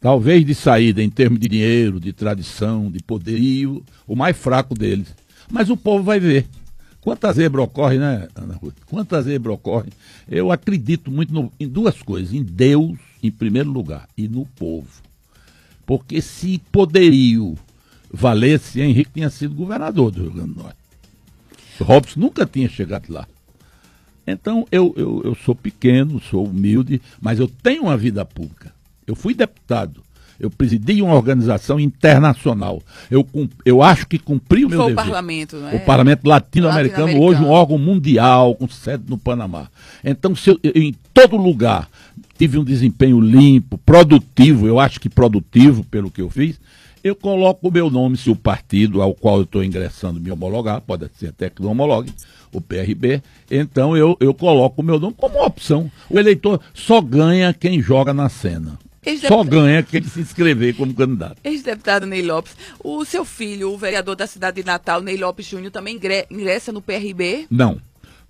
[0.00, 5.14] talvez de saída em termos de dinheiro, de tradição, de poderio, o mais fraco deles.
[5.50, 6.46] Mas o povo vai ver.
[7.00, 8.76] Quantas zebra ocorre, né, Ana Ruth?
[8.86, 9.90] Quantas zebra ocorre?
[10.28, 14.88] Eu acredito muito no, em duas coisas: em Deus, em primeiro lugar, e no povo.
[15.86, 17.56] Porque se poderio
[18.12, 20.78] valesse, Henrique tinha sido governador do Rio Grande do Norte.
[21.80, 23.26] Robson nunca tinha chegado lá.
[24.26, 28.72] Então, eu, eu, eu sou pequeno, sou humilde, mas eu tenho uma vida pública.
[29.10, 30.02] Eu fui deputado.
[30.38, 32.80] Eu presidi uma organização internacional.
[33.10, 33.26] Eu,
[33.64, 34.92] eu acho que cumpri o meu dever.
[34.92, 35.74] o parlamento, não é?
[35.74, 39.68] O parlamento latino-americano, latino hoje um órgão mundial, com sede no Panamá.
[40.02, 41.88] Então, se eu, em todo lugar
[42.38, 46.58] tive um desempenho limpo, produtivo, eu acho que produtivo pelo que eu fiz,
[47.04, 50.80] eu coloco o meu nome, se o partido ao qual eu estou ingressando me homologar,
[50.80, 52.12] pode ser até que não homologue,
[52.50, 55.90] o PRB, então eu, eu coloco o meu nome como opção.
[56.08, 58.78] O eleitor só ganha quem joga na cena.
[59.26, 61.38] Só ganha quem se inscrever como candidato.
[61.42, 65.70] Ex-deputado Ney Lopes, o seu filho, o vereador da cidade de Natal, Ney Lopes Júnior,
[65.70, 65.98] também
[66.30, 67.46] ingressa no PRB?
[67.50, 67.80] Não.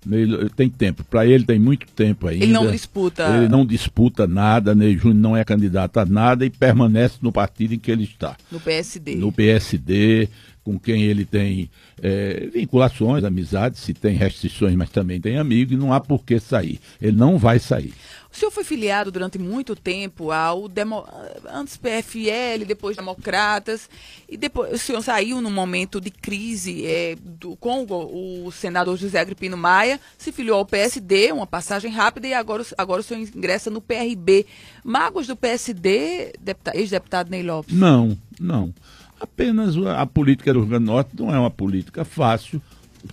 [0.09, 1.03] Ele tem tempo.
[1.03, 2.43] Para ele tem muito tempo ainda.
[2.43, 3.37] Ele não disputa.
[3.37, 4.73] Ele não disputa nada.
[4.73, 8.35] Ney Júnior não é candidato a nada e permanece no partido em que ele está.
[8.51, 9.15] No PSD.
[9.15, 10.27] No PSD,
[10.63, 11.69] com quem ele tem
[12.01, 16.39] é, vinculações, amizades, se tem restrições, mas também tem amigo, e não há por que
[16.39, 16.79] sair.
[16.99, 17.93] Ele não vai sair.
[18.31, 21.05] O senhor foi filiado durante muito tempo ao Demo...
[21.51, 23.89] antes PFL, depois Democratas,
[24.27, 29.19] e depois o senhor saiu num momento de crise é, do, com o, senador José
[29.19, 33.69] Agripino Maia, se filiou ao PSD, uma passagem rápida, e agora, agora o senhor ingressa
[33.69, 34.45] no PRB.
[34.83, 36.33] Mágoas do PSD,
[36.73, 37.75] ex-deputado Ney Lopes?
[37.75, 38.73] Não, não.
[39.19, 42.61] Apenas a política do Rio Grande do Norte não é uma política fácil.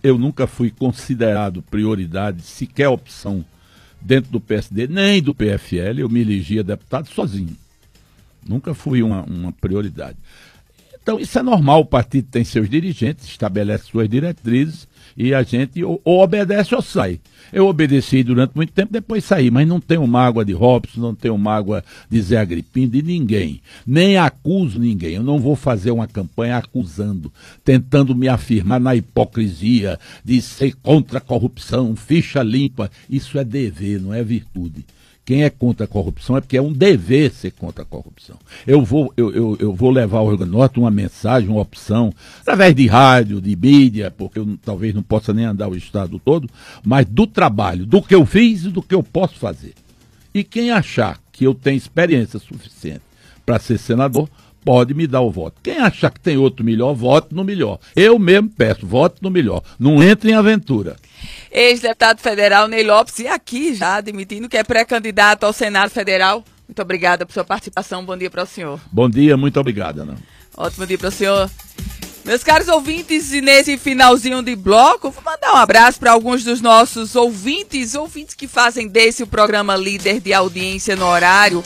[0.03, 3.45] Eu nunca fui considerado prioridade, sequer opção
[4.01, 7.57] dentro do PSD, nem do PFL, eu me elegia deputado sozinho.
[8.47, 10.17] Nunca fui uma, uma prioridade.
[11.03, 14.88] Então, isso é normal, o partido tem seus dirigentes, estabelece suas diretrizes
[15.19, 17.19] e a gente ou, ou, obedece ou sai.
[17.53, 21.37] Eu obedeci durante muito tempo, depois saí, mas não tenho mágoa de Robson, não tenho
[21.37, 23.61] mágoa de Zé Agripino, de ninguém.
[23.85, 25.15] Nem acuso ninguém.
[25.15, 27.33] Eu não vou fazer uma campanha acusando,
[27.65, 32.91] tentando me afirmar na hipocrisia de ser contra a corrupção, ficha limpa.
[33.11, 34.85] Isso é dever, não é virtude.
[35.29, 38.35] Quem é contra a corrupção é porque é um dever ser contra a corrupção.
[38.67, 41.61] Eu vou, eu, eu, eu vou levar ao Rio Grande do Norte uma mensagem, uma
[41.61, 46.19] opção, através de rádio, de mídia, porque eu talvez não possa nem andar o estado
[46.19, 46.49] todo,
[46.83, 49.75] mas do trabalho, do que eu fiz e do que eu posso fazer.
[50.33, 53.03] E quem achar que eu tenho experiência suficiente
[53.45, 54.31] para ser senador,
[54.65, 55.61] pode me dar o voto.
[55.63, 57.79] Quem achar que tem outro melhor, vote no melhor.
[57.95, 59.63] Eu mesmo peço, vote no melhor.
[59.79, 60.97] Não entre em aventura
[61.51, 66.45] ex-deputado federal Ney Lopes, e aqui já admitindo que é pré-candidato ao Senado Federal.
[66.67, 68.05] Muito obrigada por sua participação.
[68.05, 68.81] Bom dia para o senhor.
[68.93, 70.03] Bom dia, muito obrigada.
[70.03, 70.17] Ana.
[70.57, 71.51] Ótimo dia para o senhor.
[72.25, 76.61] Meus caros ouvintes, e nesse finalzinho de bloco, vou mandar um abraço para alguns dos
[76.61, 81.65] nossos ouvintes, ouvintes que fazem desse o programa líder de audiência no horário.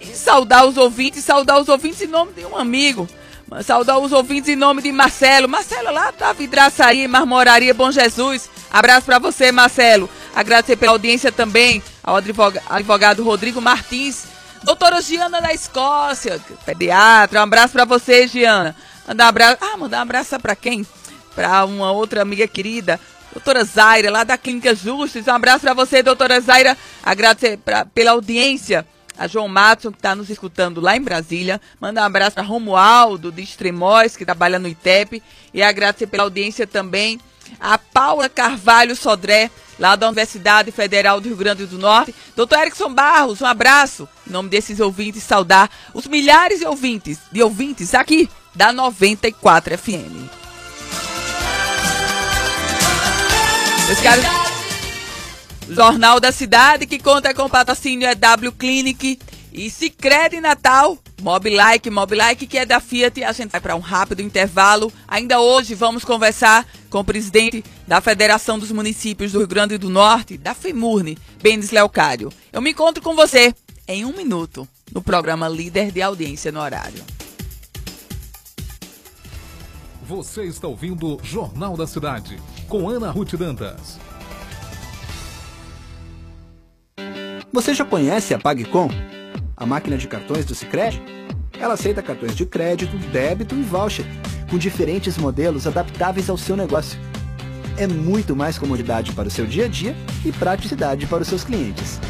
[0.00, 3.08] E saudar os ouvintes, saudar os ouvintes em nome de um amigo.
[3.62, 5.48] Saudar os ouvintes em nome de Marcelo.
[5.48, 8.50] Marcelo lá da Vidraçaria e Marmoraria Bom Jesus.
[8.70, 10.10] Abraço para você, Marcelo.
[10.34, 14.24] Agradecer pela audiência também ao advogado Rodrigo Martins.
[14.64, 17.38] Doutora Giana da Escócia, pediatra.
[17.38, 18.74] Um abraço para você, Giana.
[19.06, 19.58] Mandar um abraço.
[19.60, 20.86] Ah, mandar um abraço para quem?
[21.34, 22.98] Para uma outra amiga querida,
[23.32, 25.26] doutora Zaira, lá da Clínica Justus.
[25.26, 26.76] Um abraço para você, doutora Zaira.
[27.02, 28.86] Agradecer pra, pela audiência.
[29.16, 31.60] A João Matos, que está nos escutando lá em Brasília.
[31.80, 35.22] Manda um abraço para Romualdo, de Extremóis, que trabalha no ITEP.
[35.52, 37.20] E agradecer pela audiência também
[37.60, 42.14] a Paula Carvalho Sodré, lá da Universidade Federal do Rio Grande do Norte.
[42.34, 44.08] Doutor Erickson Barros, um abraço.
[44.26, 50.30] Em nome desses ouvintes, saudar os milhares de ouvintes, de ouvintes aqui da 94 FM.
[53.86, 54.43] Meus caros,
[55.68, 59.18] Jornal da Cidade, que conta com patrocínio é W Clinic
[59.52, 63.22] e Cicred Natal, Mobilike, Mobilike que é da Fiat.
[63.24, 64.92] A gente vai para um rápido intervalo.
[65.08, 69.88] Ainda hoje vamos conversar com o presidente da Federação dos Municípios do Rio Grande do
[69.88, 72.30] Norte, da FEMURNE, Benes Leocário.
[72.52, 73.54] Eu me encontro com você
[73.88, 77.02] em um minuto no programa Líder de Audiência no Horário.
[80.06, 83.98] Você está ouvindo Jornal da Cidade, com Ana Ruth Dantas.
[87.54, 88.90] Você já conhece a PagCom?
[89.56, 91.00] A máquina de cartões do Sicredi?
[91.56, 94.04] Ela aceita cartões de crédito, débito e voucher,
[94.50, 96.98] com diferentes modelos adaptáveis ao seu negócio.
[97.78, 101.44] É muito mais comodidade para o seu dia a dia e praticidade para os seus
[101.44, 102.00] clientes.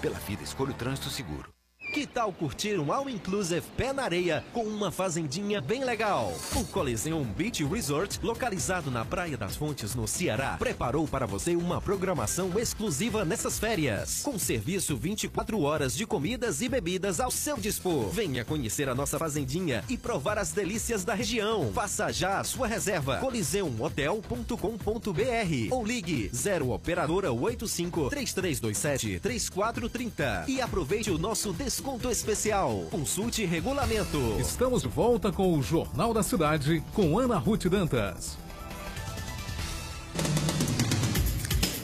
[0.00, 1.57] Pela vida, escolha o trânsito seguro.
[1.98, 6.32] Que tal curtir um All Inclusive pé na areia com uma fazendinha bem legal?
[6.54, 11.80] O Coliseum Beach Resort, localizado na Praia das Fontes, no Ceará, preparou para você uma
[11.80, 18.10] programação exclusiva nessas férias, com serviço 24 horas de comidas e bebidas ao seu dispor.
[18.10, 21.72] Venha conhecer a nossa fazendinha e provar as delícias da região.
[21.72, 23.16] Faça já a sua reserva.
[23.16, 32.84] coliseumhotel.com.br ou ligue 0 operadora 85 3327 3430 e aproveite o nosso desconto desconto especial.
[32.90, 34.18] Consulte regulamento.
[34.38, 38.36] Estamos de volta com o Jornal da Cidade com Ana Ruth Dantas.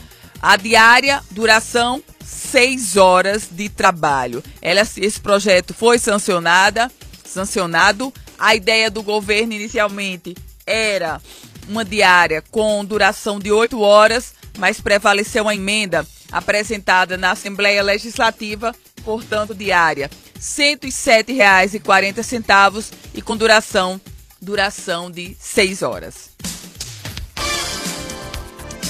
[0.40, 4.40] A diária, duração, 6 horas de trabalho.
[4.62, 6.88] Ela, esse projeto foi sancionada,
[7.24, 8.14] sancionado.
[8.38, 11.20] A ideia do governo inicialmente era
[11.68, 18.72] uma diária com duração de oito horas, mas prevaleceu uma emenda apresentada na Assembleia Legislativa,
[19.04, 24.00] portanto diária R$ 107,40 e com duração
[24.40, 26.30] duração de seis horas.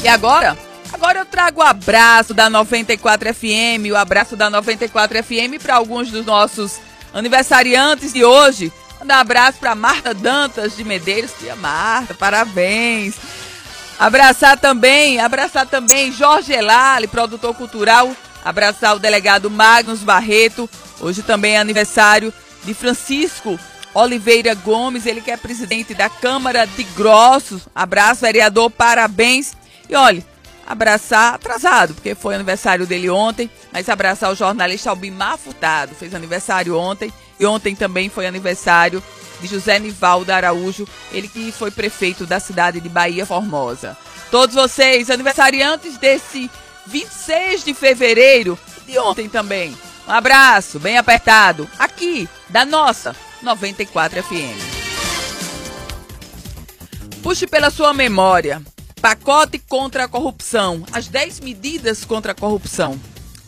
[0.02, 0.56] E agora?
[0.92, 6.10] Agora eu trago o abraço da 94 FM, o abraço da 94 FM para alguns
[6.10, 6.80] dos nossos
[7.12, 8.72] aniversariantes de hoje.
[9.00, 11.32] Mandar um abraço para Marta Dantas de Medeiros.
[11.38, 13.16] Tia Marta, parabéns.
[13.98, 18.14] Abraçar também, abraçar também Jorge Elali, produtor cultural.
[18.44, 20.70] Abraçar o delegado Magnus Barreto.
[21.00, 22.32] Hoje também é aniversário
[22.64, 23.58] de Francisco
[23.92, 27.62] Oliveira Gomes, ele que é presidente da Câmara de Grossos.
[27.74, 29.54] Abraço, vereador, parabéns.
[29.88, 30.24] E olha,
[30.64, 36.78] abraçar atrasado, porque foi aniversário dele ontem, mas abraçar o jornalista Albimar Furtado, fez aniversário
[36.78, 39.02] ontem, e ontem também foi aniversário
[39.40, 43.96] de José Nivaldo Araújo, ele que foi prefeito da cidade de Bahia Formosa.
[44.30, 46.50] Todos vocês, aniversariantes desse
[46.86, 49.76] 26 de fevereiro, e ontem também.
[50.06, 54.78] Um abraço bem apertado, aqui, da nossa 94 FM.
[57.22, 58.62] Puxe pela sua memória
[59.00, 60.84] Pacote contra a corrupção.
[60.92, 62.98] As 10 medidas contra a corrupção.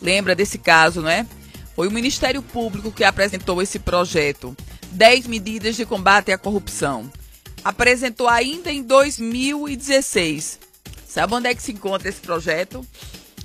[0.01, 1.25] Lembra desse caso, não é?
[1.75, 4.55] Foi o Ministério Público que apresentou esse projeto.
[4.91, 7.11] 10 medidas de combate à corrupção.
[7.63, 10.59] Apresentou ainda em 2016.
[11.07, 12.85] Sabe onde é que se encontra esse projeto?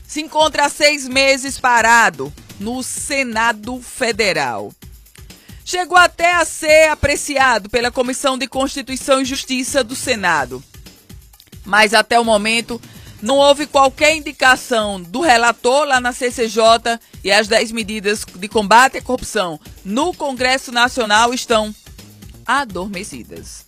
[0.07, 4.72] Se encontra há seis meses parado no Senado Federal.
[5.64, 10.62] Chegou até a ser apreciado pela Comissão de Constituição e Justiça do Senado
[11.66, 12.81] mas até o momento
[13.23, 18.99] não houve qualquer indicação do relator lá na CCJ e as 10 medidas de combate
[18.99, 21.75] à corrupção no Congresso Nacional estão
[22.45, 23.67] adormecidas.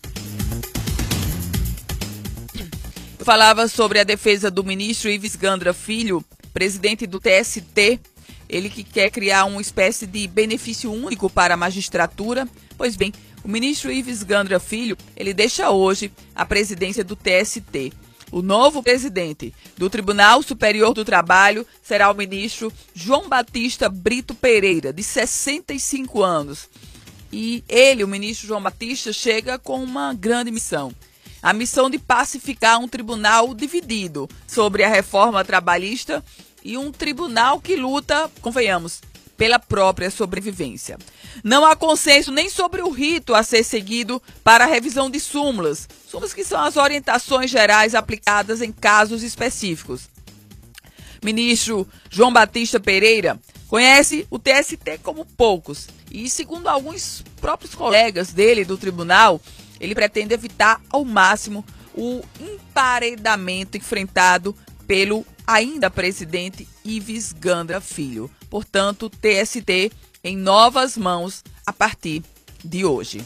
[3.20, 6.24] Falava sobre a defesa do ministro Ives Gandra Filho,
[6.54, 8.00] presidente do TST,
[8.48, 12.48] ele que quer criar uma espécie de benefício único para a magistratura.
[12.76, 13.12] Pois bem,
[13.44, 17.92] o ministro Ives Gandra Filho, ele deixa hoje a presidência do TST.
[18.30, 24.92] O novo presidente do Tribunal Superior do Trabalho será o ministro João Batista Brito Pereira,
[24.92, 26.68] de 65 anos.
[27.32, 30.92] E ele, o ministro João Batista, chega com uma grande missão.
[31.42, 36.22] A missão de pacificar um tribunal dividido sobre a reforma trabalhista
[36.64, 39.00] e um tribunal que luta, convenhamos,
[39.38, 40.98] pela própria sobrevivência.
[41.44, 45.88] Não há consenso nem sobre o rito a ser seguido para a revisão de súmulas,
[46.10, 50.10] súmulas que são as orientações gerais aplicadas em casos específicos.
[51.24, 58.64] Ministro João Batista Pereira conhece o TST como poucos e, segundo alguns próprios colegas dele
[58.64, 59.40] do tribunal,
[59.80, 61.64] ele pretende evitar ao máximo
[61.94, 64.54] o emparedamento enfrentado
[64.86, 68.30] pelo ainda presidente Ives Gandra Filho.
[68.50, 69.90] Portanto, TST
[70.22, 72.22] em novas mãos a partir
[72.62, 73.24] de hoje.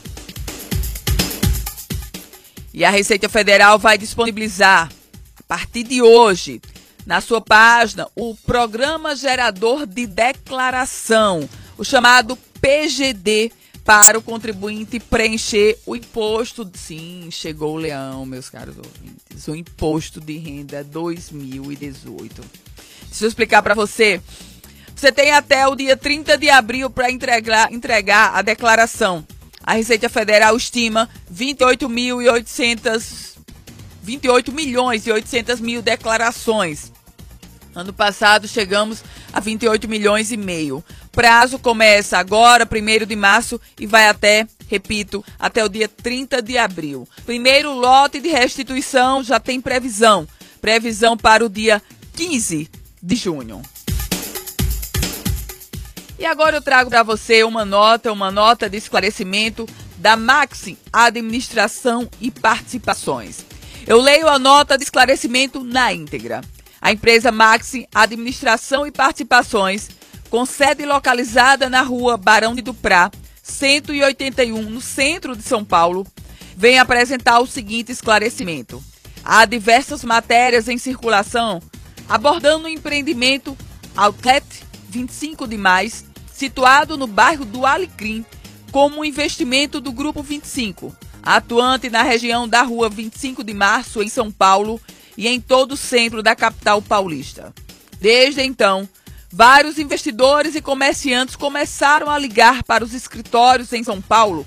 [2.73, 4.89] E a Receita Federal vai disponibilizar,
[5.37, 6.63] a partir de hoje,
[7.05, 13.53] na sua página, o Programa Gerador de Declaração, o chamado PGD,
[13.85, 16.71] para o contribuinte preencher o imposto.
[16.75, 19.49] Sim, chegou o leão, meus caros ouvintes.
[19.49, 22.43] O imposto de renda 2018.
[23.09, 24.21] Deixa eu explicar para você
[25.03, 29.27] você tem até o dia 30 de abril para entregar, entregar a declaração.
[29.65, 33.33] A Receita Federal estima 28.800
[34.01, 36.93] 28 milhões e 800 mil declarações.
[37.75, 39.03] Ano passado chegamos
[39.33, 40.85] a 28 milhões e meio.
[41.11, 46.59] Prazo começa agora, 1 de março, e vai até, repito, até o dia 30 de
[46.59, 47.09] abril.
[47.25, 50.27] Primeiro lote de restituição já tem previsão.
[50.61, 51.83] Previsão para o dia
[52.15, 52.71] 15
[53.03, 53.63] de junho.
[56.19, 62.09] E agora eu trago para você uma nota, uma nota de esclarecimento da Maxi Administração
[62.21, 63.45] e Participações.
[63.87, 66.41] Eu leio a nota de esclarecimento na íntegra.
[66.83, 69.89] A empresa Maxi Administração e Participações,
[70.29, 73.09] com sede localizada na rua Barão de Duprá,
[73.41, 76.05] 181, no centro de São Paulo,
[76.57, 78.83] vem apresentar o seguinte esclarecimento.
[79.25, 81.63] Há diversas matérias em circulação
[82.09, 83.57] abordando o empreendimento
[83.97, 84.45] Outlet
[84.89, 88.25] 25 de mais situado no bairro do Alecrim,
[88.71, 94.09] como um investimento do Grupo 25, atuante na região da Rua 25 de Março, em
[94.09, 94.81] São Paulo,
[95.17, 97.53] e em todo o centro da capital paulista.
[98.01, 98.89] Desde então,
[99.31, 104.47] vários investidores e comerciantes começaram a ligar para os escritórios em São Paulo,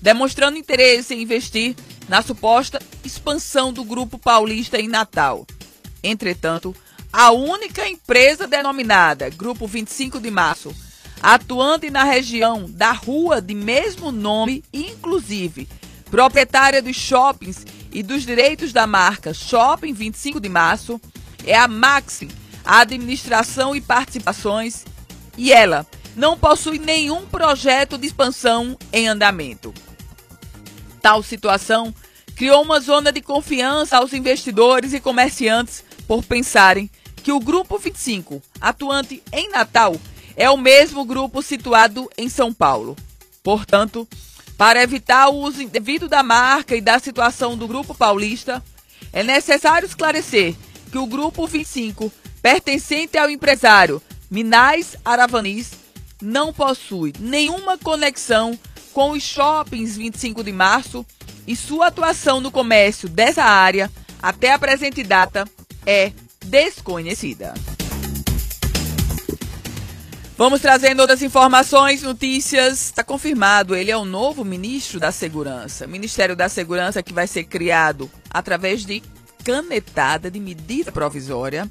[0.00, 1.74] demonstrando interesse em investir
[2.08, 5.46] na suposta expansão do Grupo Paulista em Natal.
[6.02, 6.74] Entretanto,
[7.12, 10.74] a única empresa denominada Grupo 25 de Março,
[11.22, 15.68] atuante na região da rua de mesmo nome, inclusive
[16.10, 17.64] proprietária dos shoppings
[17.96, 21.00] e dos direitos da marca Shopping 25 de Março,
[21.46, 22.28] é a Maxi,
[22.62, 24.84] a administração e participações,
[25.34, 29.72] e ela não possui nenhum projeto de expansão em andamento.
[31.00, 31.94] Tal situação
[32.34, 36.90] criou uma zona de confiança aos investidores e comerciantes por pensarem
[37.22, 39.96] que o Grupo 25, atuante em Natal,
[40.36, 42.94] é o mesmo grupo situado em São Paulo.
[43.42, 44.06] Portanto,
[44.56, 48.62] para evitar o uso indevido da marca e da situação do Grupo Paulista,
[49.12, 50.54] é necessário esclarecer
[50.90, 55.72] que o Grupo 25, pertencente ao empresário Minais Aravanis,
[56.20, 58.58] não possui nenhuma conexão
[58.92, 61.04] com os shoppings 25 de março
[61.46, 63.90] e sua atuação no comércio dessa área
[64.22, 65.44] até a presente data
[65.84, 66.12] é
[66.44, 67.52] desconhecida.
[70.38, 72.82] Vamos trazendo outras informações, notícias.
[72.82, 75.86] Está confirmado, ele é o novo ministro da Segurança.
[75.86, 79.02] Ministério da Segurança que vai ser criado através de
[79.42, 81.70] canetada de medida provisória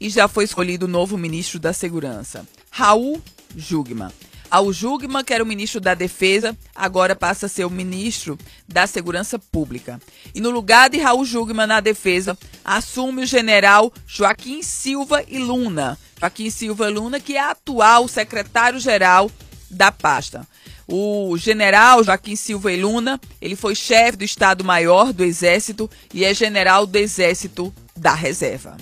[0.00, 3.20] e já foi escolhido o novo ministro da Segurança, Raul
[3.54, 4.10] Jugman.
[4.50, 8.86] Ao Jugman, que era o ministro da Defesa, agora passa a ser o ministro da
[8.86, 10.00] Segurança Pública.
[10.34, 15.98] E no lugar de Raul Jugman na Defesa, assume o general Joaquim Silva e Luna.
[16.18, 19.30] Joaquim Silva Luna, que é atual secretário-geral
[19.70, 20.46] da pasta.
[20.88, 26.86] O general Joaquim Silva Luna, ele foi chefe do Estado-Maior do Exército e é general
[26.86, 28.76] do Exército da Reserva.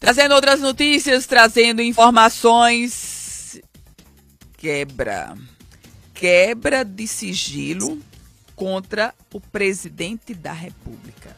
[0.00, 3.60] Trazendo outras notícias, trazendo informações.
[4.56, 5.36] Quebra.
[6.14, 8.00] Quebra de sigilo
[8.54, 11.36] contra o presidente da República.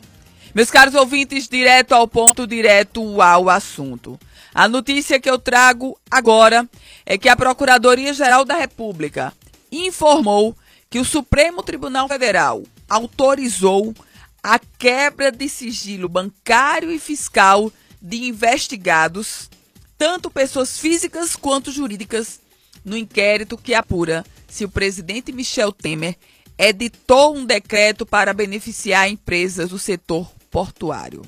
[0.58, 4.18] Meus caros ouvintes, direto ao ponto, direto ao assunto.
[4.52, 6.68] A notícia que eu trago agora
[7.06, 9.32] é que a Procuradoria-Geral da República
[9.70, 10.56] informou
[10.90, 13.94] que o Supremo Tribunal Federal autorizou
[14.42, 19.48] a quebra de sigilo bancário e fiscal de investigados,
[19.96, 22.40] tanto pessoas físicas quanto jurídicas,
[22.84, 26.16] no inquérito que apura se o presidente Michel Temer
[26.58, 31.22] editou um decreto para beneficiar empresas do setor portuário.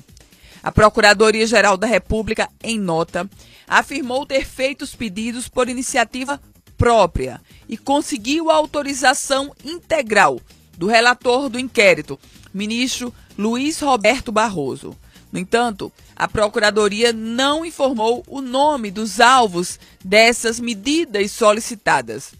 [0.63, 3.29] A Procuradoria-Geral da República, em nota,
[3.67, 6.39] afirmou ter feito os pedidos por iniciativa
[6.77, 10.39] própria e conseguiu a autorização integral
[10.77, 12.19] do relator do inquérito,
[12.53, 14.95] ministro Luiz Roberto Barroso.
[15.31, 22.33] No entanto, a Procuradoria não informou o nome dos alvos dessas medidas solicitadas.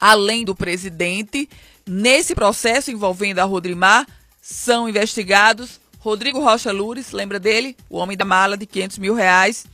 [0.00, 1.48] Além do presidente,
[1.86, 4.06] nesse processo envolvendo a Rodrimar,
[4.42, 7.76] são investigados Rodrigo Rocha Lures, lembra dele?
[7.88, 9.64] O homem da mala de 500 mil reais.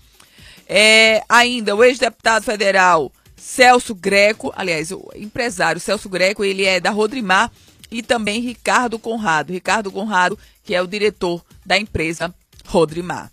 [0.68, 6.90] É, ainda o ex-deputado federal Celso Greco, aliás, o empresário Celso Greco, ele é da
[6.90, 7.50] Rodrimar,
[7.90, 9.54] e também Ricardo Conrado.
[9.54, 12.34] Ricardo Conrado, que é o diretor da empresa
[12.66, 13.32] Rodrimar.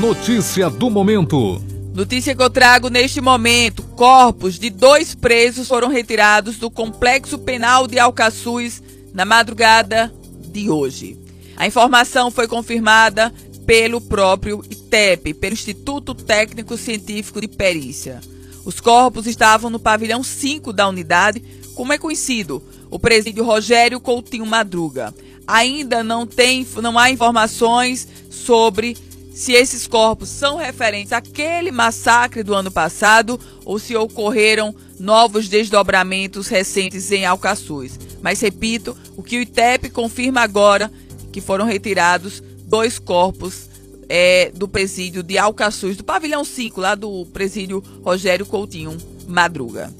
[0.00, 1.60] Notícia do momento.
[1.98, 7.88] Notícia que eu trago neste momento: corpos de dois presos foram retirados do complexo penal
[7.88, 8.80] de Alcaçuz
[9.12, 10.14] na madrugada
[10.52, 11.18] de hoje.
[11.56, 13.34] A informação foi confirmada
[13.66, 18.20] pelo próprio ITEP, pelo Instituto Técnico Científico de Perícia.
[18.64, 21.42] Os corpos estavam no pavilhão 5 da unidade,
[21.74, 25.12] como é conhecido, o presídio Rogério Coutinho Madruga.
[25.48, 28.96] Ainda não tem, não há informações sobre
[29.38, 36.48] se esses corpos são referentes àquele massacre do ano passado ou se ocorreram novos desdobramentos
[36.48, 38.00] recentes em Alcaçuz.
[38.20, 40.90] Mas repito, o que o ITEP confirma agora
[41.30, 43.68] que foram retirados dois corpos
[44.08, 49.94] é, do presídio de Alcaçuz, do pavilhão 5, lá do presídio Rogério Coutinho Madruga.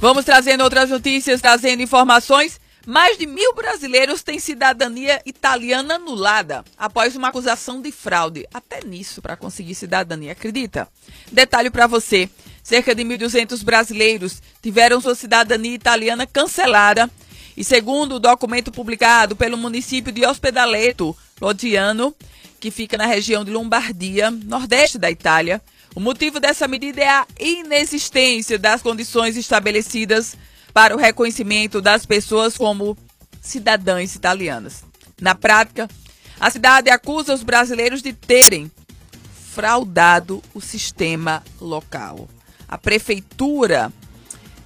[0.00, 2.58] Vamos trazendo outras notícias, trazendo informações.
[2.86, 8.46] Mais de mil brasileiros têm cidadania italiana anulada após uma acusação de fraude.
[8.54, 10.86] Até nisso, para conseguir cidadania, acredita?
[11.32, 12.30] Detalhe para você:
[12.62, 17.10] cerca de 1.200 brasileiros tiveram sua cidadania italiana cancelada.
[17.56, 22.14] E segundo o documento publicado pelo município de Ospedaleto Lodiano,
[22.60, 25.60] que fica na região de Lombardia, nordeste da Itália,
[25.92, 30.36] o motivo dessa medida é a inexistência das condições estabelecidas
[30.76, 32.98] para o reconhecimento das pessoas como
[33.40, 34.84] cidadãs italianas.
[35.18, 35.88] Na prática,
[36.38, 38.70] a cidade acusa os brasileiros de terem
[39.54, 42.28] fraudado o sistema local.
[42.68, 43.90] A prefeitura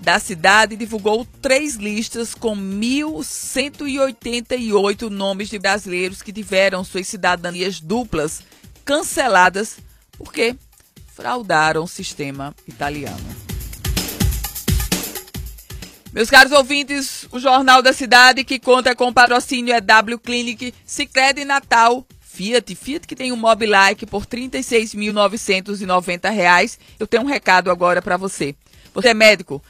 [0.01, 8.43] da cidade divulgou três listas com 1.188 nomes de brasileiros que tiveram suas cidadanias duplas
[8.85, 9.77] canceladas
[10.19, 10.57] porque
[11.15, 13.40] fraudaram o sistema italiano.
[16.13, 20.75] Meus caros ouvintes, o Jornal da Cidade, que conta com o patrocínio é W Clinic,
[20.85, 26.79] Cicred Natal, Fiat, Fiat que tem um Mobilike por R$ 36.990.
[26.99, 28.57] Eu tenho um recado agora para você.
[28.93, 29.63] Você é médico,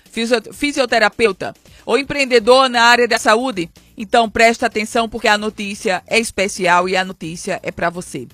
[0.50, 3.68] fisioterapeuta ou empreendedor na área da saúde?
[3.94, 8.26] Então preste atenção porque a notícia é especial e a notícia é para você.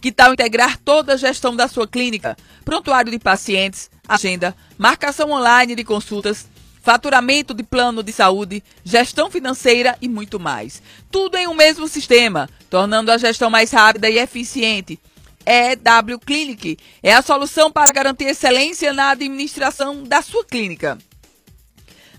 [0.00, 2.38] Que tal integrar toda a gestão da sua clínica?
[2.64, 6.48] Prontuário de pacientes, agenda, marcação online de consultas,
[6.80, 10.82] faturamento de plano de saúde, gestão financeira e muito mais.
[11.10, 14.98] Tudo em um mesmo sistema, tornando a gestão mais rápida e eficiente.
[15.46, 20.98] EW Clinic é a solução para garantir excelência na administração da sua clínica.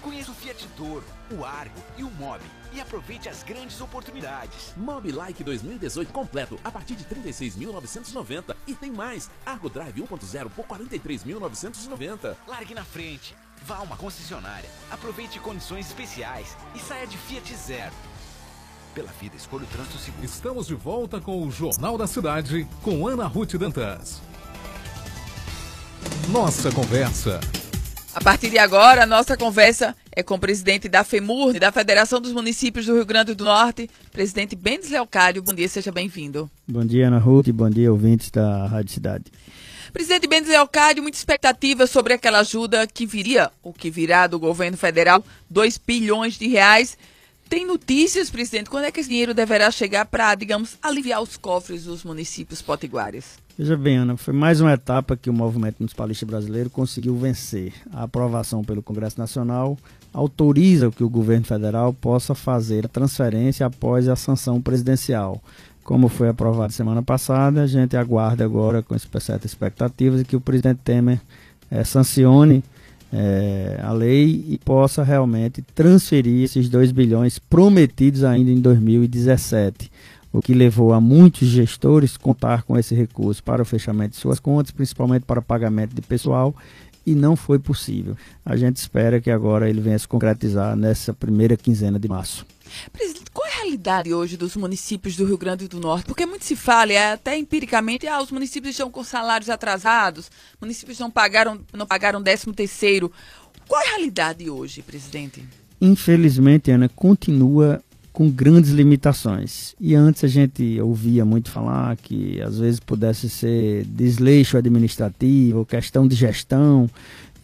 [0.01, 2.43] Conheça o Fiat Toro, o Argo e o Mobi
[2.74, 4.74] e aproveite as grandes oportunidades.
[4.76, 9.32] Mobi Like 2018 completo a partir de 36.990 e tem mais.
[9.45, 12.36] Argo Drive 1.0 por 43.990.
[12.45, 13.34] Largue na frente.
[13.61, 17.93] Vá a uma concessionária, aproveite condições especiais e saia de Fiat Zero.
[18.93, 20.26] Pela vida, escolha o trânsito seguro.
[20.26, 24.32] Estamos de volta com o Jornal da Cidade com Ana Ruth Dantas.
[26.29, 27.39] Nossa conversa.
[28.15, 32.21] A partir de agora, a nossa conversa é com o presidente da FEMUR, da Federação
[32.21, 35.41] dos Municípios do Rio Grande do Norte, presidente Bendes Leocádio.
[35.41, 36.49] Bom dia, seja bem-vindo.
[36.67, 39.25] Bom dia, Ana Ruth, bom dia, ouvintes da Rádio Cidade.
[39.91, 44.77] Presidente Bendes Leocádio, muita expectativa sobre aquela ajuda que viria, ou que virá do governo
[44.77, 46.97] federal, 2 bilhões de reais.
[47.49, 51.83] Tem notícias, presidente, quando é que esse dinheiro deverá chegar para, digamos, aliviar os cofres
[51.83, 53.42] dos municípios potiguares?
[53.55, 57.71] Veja bem, Ana, foi mais uma etapa que o movimento municipalista brasileiro conseguiu vencer.
[57.93, 59.77] A aprovação pelo Congresso Nacional
[60.11, 65.39] autoriza que o governo federal possa fazer a transferência após a sanção presidencial.
[65.83, 70.79] Como foi aprovado semana passada, a gente aguarda agora com certas expectativas que o presidente
[70.83, 71.21] Temer
[71.69, 72.63] é, sancione
[73.11, 79.91] é, a lei e possa realmente transferir esses 2 bilhões prometidos ainda em 2017
[80.34, 84.39] o que levou a muitos gestores contar com esse recurso para o fechamento de suas
[84.39, 86.55] contas, principalmente para pagamento de pessoal,
[87.05, 88.17] e não foi possível.
[88.43, 92.45] A gente espera que agora ele venha se concretizar nessa primeira quinzena de março.
[92.91, 96.07] Presidente, qual é a realidade hoje dos municípios do Rio Grande do Norte?
[96.07, 100.97] Porque muito se fala, é até empiricamente, ah, os municípios estão com salários atrasados, municípios
[100.97, 103.11] não pagaram, não pagaram 13 terceiro.
[103.67, 105.45] Qual é a realidade hoje, presidente?
[105.79, 107.84] Infelizmente, Ana, continua
[108.14, 109.76] com grandes limitações.
[109.82, 116.07] E antes a gente ouvia muito falar que às vezes pudesse ser desleixo administrativo, questão
[116.07, 116.88] de gestão.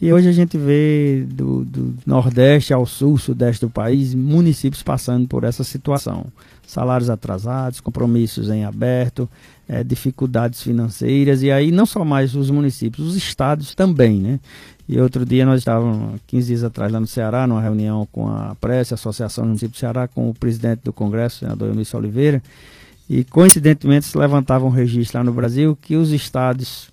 [0.00, 5.26] E hoje a gente vê do, do nordeste ao sul, sudeste do país, municípios passando
[5.28, 6.26] por essa situação.
[6.66, 9.28] Salários atrasados, compromissos em aberto,
[9.68, 14.40] é, dificuldades financeiras, e aí não só mais os municípios, os estados também, né?
[14.92, 18.56] E outro dia nós estávamos, 15 dias atrás, lá no Ceará, numa reunião com a
[18.60, 22.42] Prece, Associação do Município do Ceará, com o presidente do Congresso, o senador Eunice Oliveira,
[23.08, 26.90] e coincidentemente se levantava um registro lá no Brasil que os estados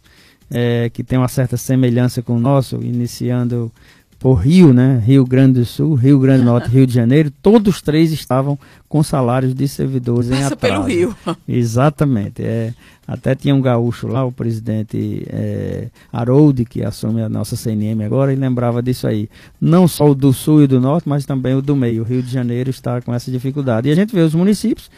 [0.52, 3.72] é, que têm uma certa semelhança com o nosso, iniciando
[4.20, 5.02] por Rio, né?
[5.06, 8.58] Rio Grande do Sul, Rio Grande do Norte, Rio de Janeiro, todos três estavam
[8.90, 10.60] com salários de servidores Passa em atraso.
[10.60, 11.16] pelo Rio.
[11.48, 12.44] Exatamente.
[12.44, 12.74] É,
[13.08, 18.34] até tinha um gaúcho lá, o presidente é, Harold, que assume a nossa CNM agora,
[18.34, 19.30] e lembrava disso aí.
[19.62, 22.02] Não só o do Sul e do Norte, mas também o do meio.
[22.02, 23.88] O Rio de Janeiro está com essa dificuldade.
[23.88, 24.90] E a gente vê os municípios,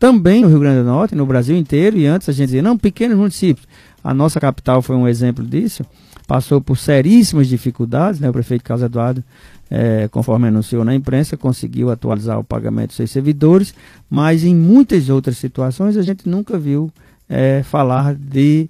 [0.00, 2.76] também no Rio Grande do Norte, no Brasil inteiro, e antes a gente dizia, não,
[2.76, 3.68] pequenos municípios.
[4.02, 5.84] A nossa capital foi um exemplo disso
[6.26, 8.28] passou por seríssimas dificuldades, né?
[8.28, 9.22] O prefeito Carlos Eduardo,
[9.70, 13.74] é, conforme anunciou na imprensa, conseguiu atualizar o pagamento dos seus servidores,
[14.08, 16.90] mas em muitas outras situações a gente nunca viu
[17.28, 18.68] é, falar de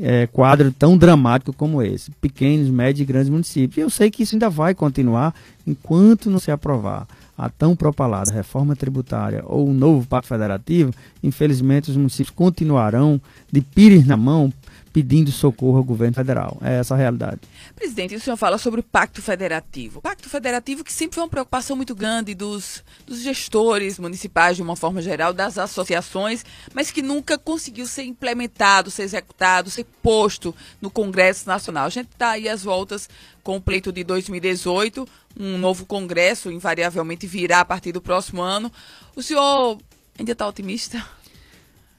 [0.00, 3.76] é, quadro tão dramático como esse, pequenos, médios e grandes municípios.
[3.76, 5.34] E eu sei que isso ainda vai continuar
[5.66, 7.06] enquanto não se aprovar
[7.36, 13.20] a tão propalada reforma tributária ou um novo pacto federativo, infelizmente os municípios continuarão
[13.50, 14.52] de pires na mão,
[14.94, 16.56] pedindo socorro ao governo federal.
[16.62, 17.40] É essa a realidade.
[17.74, 19.98] Presidente, o senhor fala sobre o Pacto Federativo.
[19.98, 24.62] O Pacto Federativo que sempre foi uma preocupação muito grande dos, dos gestores municipais, de
[24.62, 30.54] uma forma geral, das associações, mas que nunca conseguiu ser implementado, ser executado, ser posto
[30.80, 31.86] no Congresso Nacional.
[31.86, 33.08] A gente está aí às voltas
[33.42, 38.70] com o pleito de 2018, um novo Congresso invariavelmente virá a partir do próximo ano.
[39.16, 39.76] O senhor
[40.16, 41.04] ainda está otimista?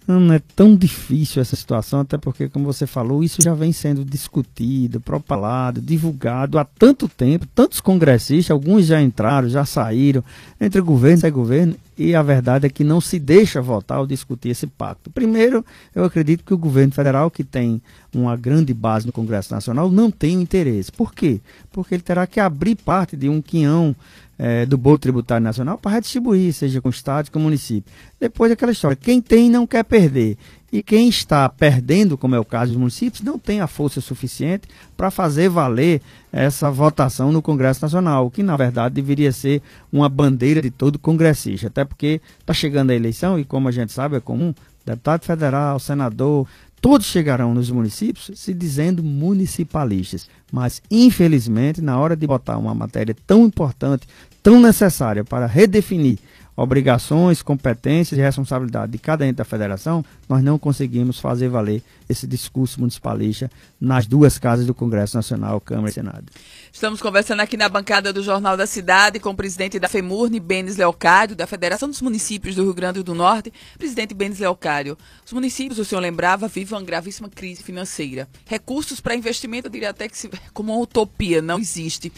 [0.08, 4.06] Não é tão difícil essa situação, até porque, como você falou, isso já vem sendo
[4.06, 7.48] discutido, propalado, divulgado há tanto tempo.
[7.56, 10.24] Tantos congressistas, alguns já entraram, já saíram,
[10.62, 14.50] entre governo e governo, e a verdade é que não se deixa votar ou discutir
[14.50, 15.10] esse pacto.
[15.10, 17.82] Primeiro, eu acredito que o governo federal, que tem
[18.14, 20.92] uma grande base no Congresso Nacional, não tem interesse.
[20.92, 21.40] Por quê?
[21.72, 23.96] Porque ele terá que abrir parte de um quinhão
[24.38, 27.92] é, do bolo tributário nacional para redistribuir, seja com estado, com município.
[28.20, 30.38] Depois aquela história, quem tem não quer perder.
[30.72, 34.68] E quem está perdendo, como é o caso dos municípios, não tem a força suficiente
[34.98, 36.02] para fazer valer
[36.34, 41.68] essa votação no Congresso Nacional, que na verdade deveria ser uma bandeira de todo congressista,
[41.68, 44.54] até porque está chegando a eleição e, como a gente sabe, é comum,
[44.86, 46.46] deputado federal, senador,
[46.86, 50.30] todos chegarão nos municípios se dizendo municipalistas.
[50.52, 54.08] Mas, infelizmente, na hora de botar uma matéria tão importante,
[54.44, 56.20] tão necessária para redefinir
[56.56, 62.26] obrigações, competências e responsabilidade de cada ente da federação, nós não conseguimos fazer valer esse
[62.26, 66.26] discurso municipalista nas duas casas do Congresso Nacional, Câmara e Senado.
[66.72, 70.78] Estamos conversando aqui na bancada do Jornal da Cidade com o presidente da FEMURNE, Benes
[70.78, 73.52] Leocádio, da Federação dos Municípios do Rio Grande do Norte.
[73.78, 78.30] Presidente Benes Leocádio, os municípios, o senhor lembrava, vivem uma gravíssima crise financeira.
[78.46, 82.12] Recursos para investimento, eu diria até que se, como uma utopia, não existe.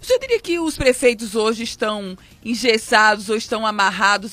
[0.00, 3.77] O senhor diria que os prefeitos hoje estão engessados ou estão amarrados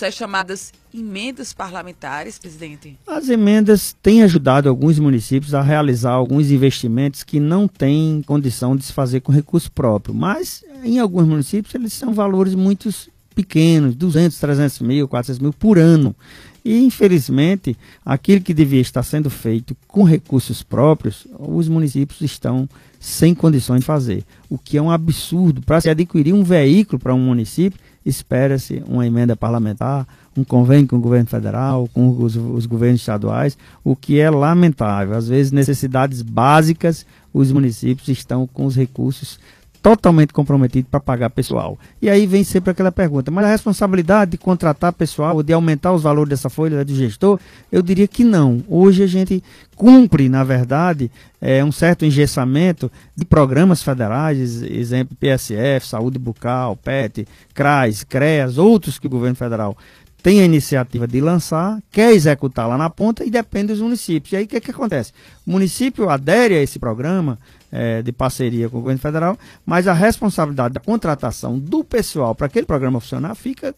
[0.03, 2.97] às chamadas emendas parlamentares, presidente?
[3.05, 8.83] As emendas têm ajudado alguns municípios a realizar alguns investimentos que não têm condição de
[8.85, 12.89] se fazer com recurso próprio, mas em alguns municípios eles são valores muito
[13.35, 16.15] pequenos, 200, 300 mil, 400 mil por ano.
[16.63, 22.67] E, infelizmente, aquilo que devia estar sendo feito com recursos próprios, os municípios estão
[22.99, 24.23] sem condições de fazer.
[24.49, 25.61] O que é um absurdo.
[25.61, 30.97] Para se adquirir um veículo para um município, espera-se uma emenda parlamentar, um convênio com
[30.97, 35.15] o governo federal, com os, os, governos estaduais, o que é lamentável.
[35.15, 39.39] Às vezes, necessidades básicas, os municípios estão com os recursos
[39.85, 41.77] totalmente comprometidos para pagar pessoal.
[42.01, 46.01] E aí vem sempre aquela pergunta, mas a responsabilidade de contratar pessoal, de aumentar os
[46.01, 47.39] valores dessa folha do gestor,
[47.71, 48.63] eu diria que não.
[48.67, 49.43] Hoje a gente
[49.75, 57.27] cumpre, na verdade, é, um certo engessamento de programas federais, exemplo PSF, Saúde Bucal, PET,
[57.53, 59.77] CRAS, CREAS, outros que o governo federal
[60.25, 64.33] tem a iniciativa de lançar, quer executar lá na ponta e depende dos municípios.
[64.33, 65.11] E aí o que, que acontece?
[65.45, 67.37] O município adere a esse programa
[67.75, 72.47] é, de parceria com o governo federal, mas a responsabilidade da contratação do pessoal para
[72.47, 73.75] aquele programa funcionar fica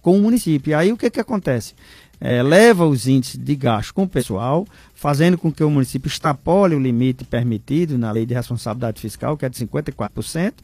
[0.00, 0.70] com o município.
[0.70, 1.74] E aí o que, que acontece?
[2.18, 6.74] É, leva os índices de gasto com o pessoal, fazendo com que o município extrapole
[6.74, 10.54] o limite permitido na lei de responsabilidade fiscal, que é de 54%,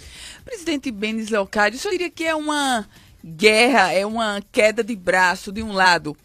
[0.46, 2.88] Presidente Benes Leocádio, o senhor diria que é uma
[3.24, 6.16] guerra, é uma queda de braço de um lado,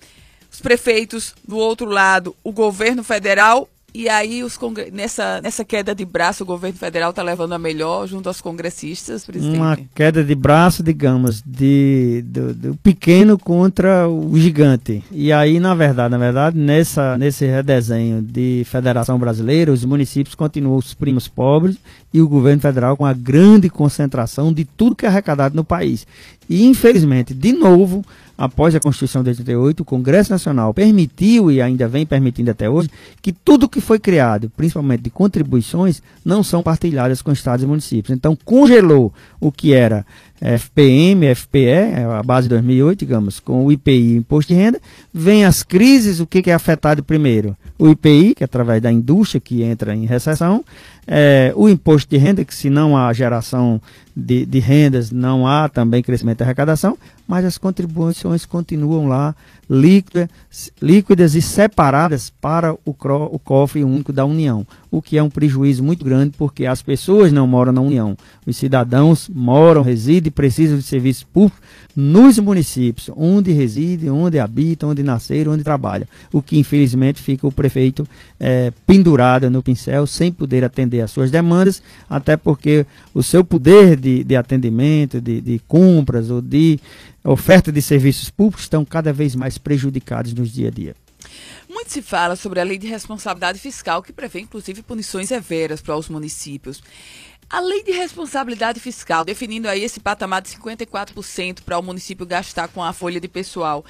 [0.51, 4.91] os prefeitos, do outro lado, o governo federal, e aí os congre...
[4.91, 9.25] nessa, nessa queda de braço o governo federal está levando a melhor junto aos congressistas,
[9.25, 9.59] presidente?
[9.59, 15.03] Uma queda de braço, digamos, de, do, do, pequeno contra o gigante.
[15.11, 20.77] E aí, na verdade, na verdade, nessa, nesse redesenho de Federação Brasileira, os municípios continuam
[20.77, 21.77] os primos pobres
[22.13, 26.07] e o governo federal com a grande concentração de tudo que é arrecadado no país.
[26.49, 28.05] E, infelizmente, de novo,
[28.37, 32.89] após a Constituição de 88, o Congresso Nacional permitiu e ainda vem permitindo até hoje
[33.21, 38.17] que tudo que foi criado, principalmente de contribuições, não são partilhadas com estados e municípios.
[38.17, 40.07] Então, congelou o que era
[40.41, 44.81] FPM, FPE, a base de 2008, digamos, com o IPI, Imposto de Renda,
[45.13, 47.57] vem as crises, o que, que é afetado primeiro?
[47.79, 50.65] O IPI, que é através da indústria que entra em recessão,
[51.07, 53.81] é, o imposto de renda, que se não há geração
[54.15, 59.35] de, de rendas, não há também crescimento da arrecadação, mas as contribuições continuam lá
[59.69, 60.29] líquidas,
[60.81, 65.85] líquidas e separadas para o, o cofre único da União, o que é um prejuízo
[65.85, 68.17] muito grande porque as pessoas não moram na União.
[68.47, 71.61] Os cidadãos moram, residem e precisam de serviços públicos
[71.95, 76.07] nos municípios, onde residem, onde habitam, onde nasceram, onde trabalham.
[76.33, 78.07] O que infelizmente fica o prefeito
[78.41, 83.97] é, pendurado no pincel, sem poder atender às suas demandas, até porque o seu poder
[83.97, 86.79] de, de atendimento, de, de compras ou de
[87.33, 90.97] oferta de serviços públicos estão cada vez mais prejudicados nos dia a dia.
[91.69, 95.97] Muito se fala sobre a lei de responsabilidade fiscal, que prevê inclusive punições severas para
[95.97, 96.83] os municípios.
[97.51, 102.69] A lei de responsabilidade fiscal, definindo aí esse patamar de 54% para o município gastar
[102.69, 103.85] com a folha de pessoal,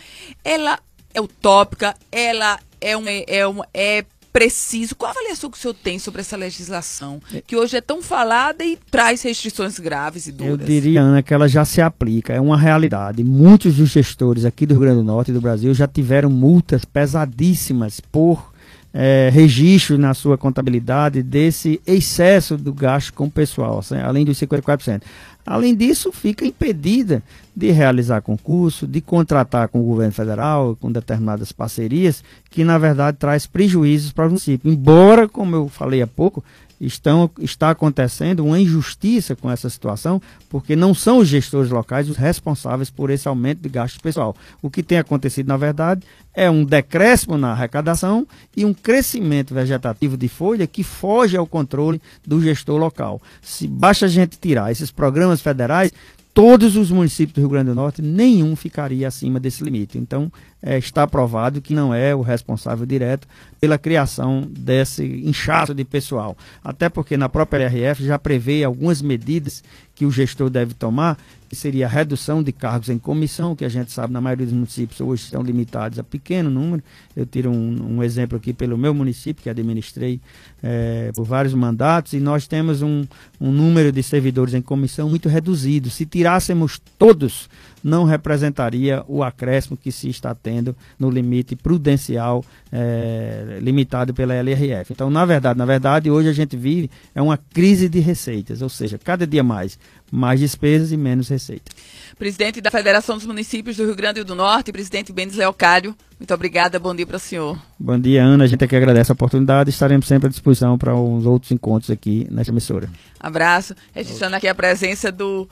[0.44, 0.78] ela
[1.12, 4.04] é utópica, ela é, um, é, um, é
[4.38, 4.94] preciso.
[4.94, 8.64] Qual a avaliação que o senhor tem sobre essa legislação, que hoje é tão falada
[8.64, 10.52] e traz restrições graves e duras?
[10.52, 13.24] Eu diria, Ana, que ela já se aplica, é uma realidade.
[13.24, 16.84] Muitos dos gestores aqui do Rio Grande do Norte e do Brasil já tiveram multas
[16.84, 18.52] pesadíssimas por
[18.94, 24.38] é, registro na sua contabilidade desse excesso do gasto com o pessoal, assim, além dos
[24.38, 25.02] 54%.
[25.48, 27.22] Além disso, fica impedida
[27.56, 33.16] de realizar concurso, de contratar com o governo federal, com determinadas parcerias, que na verdade
[33.16, 34.70] traz prejuízos para o município.
[34.70, 36.44] Embora, como eu falei há pouco,
[36.80, 42.16] estão, está acontecendo uma injustiça com essa situação, porque não são os gestores locais os
[42.16, 44.36] responsáveis por esse aumento de gasto pessoal.
[44.62, 46.02] O que tem acontecido, na verdade,
[46.34, 48.26] é um decréscimo na arrecadação
[48.56, 53.20] e um crescimento vegetativo de folha que foge ao controle do gestor local.
[53.42, 55.92] Se basta a gente tirar esses programas federais,
[56.38, 59.98] todos os municípios do Rio Grande do Norte, nenhum ficaria acima desse limite.
[59.98, 60.30] Então,
[60.62, 63.26] é, está provado que não é o responsável direto
[63.60, 66.38] pela criação desse inchaço de pessoal.
[66.62, 69.64] Até porque na própria LRF já prevê algumas medidas
[69.96, 71.18] que o gestor deve tomar,
[71.56, 75.00] seria a redução de cargos em comissão, que a gente sabe na maioria dos municípios
[75.00, 76.82] hoje estão limitados a pequeno número.
[77.16, 80.20] Eu tiro um, um exemplo aqui pelo meu município, que administrei
[80.62, 83.04] é, por vários mandatos, e nós temos um,
[83.40, 85.90] um número de servidores em comissão muito reduzido.
[85.90, 87.48] Se tirássemos todos,
[87.82, 94.92] não representaria o acréscimo que se está tendo no limite prudencial é, limitado pela LRF.
[94.92, 98.68] Então, na verdade, na verdade, hoje a gente vive é uma crise de receitas, ou
[98.68, 99.78] seja, cada dia mais
[100.10, 101.70] mais despesas e menos receita.
[102.18, 106.80] Presidente da Federação dos Municípios do Rio Grande do Norte, presidente Bendes Leocário, muito obrigada,
[106.80, 107.56] bom dia para o senhor.
[107.78, 110.94] Bom dia, Ana, a gente é que agradece a oportunidade, estaremos sempre à disposição para
[110.94, 112.90] os outros encontros aqui nesta emissora.
[113.20, 115.48] Abraço, registrando aqui a presença do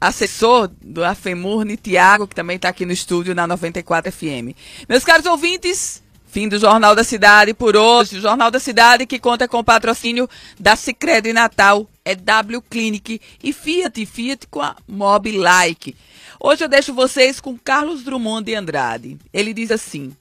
[0.00, 4.56] assessor do AFEMURNE, Tiago, que também está aqui no estúdio na 94 FM.
[4.88, 8.18] Meus caros ouvintes, Fim do Jornal da Cidade por hoje.
[8.18, 13.20] O Jornal da Cidade que conta com o patrocínio da Sicredi Natal, é W Clinic
[13.42, 15.96] e Fiat, Fiat com a Mobilike.
[16.38, 19.18] Hoje eu deixo vocês com Carlos Drummond de Andrade.
[19.32, 20.16] Ele diz assim: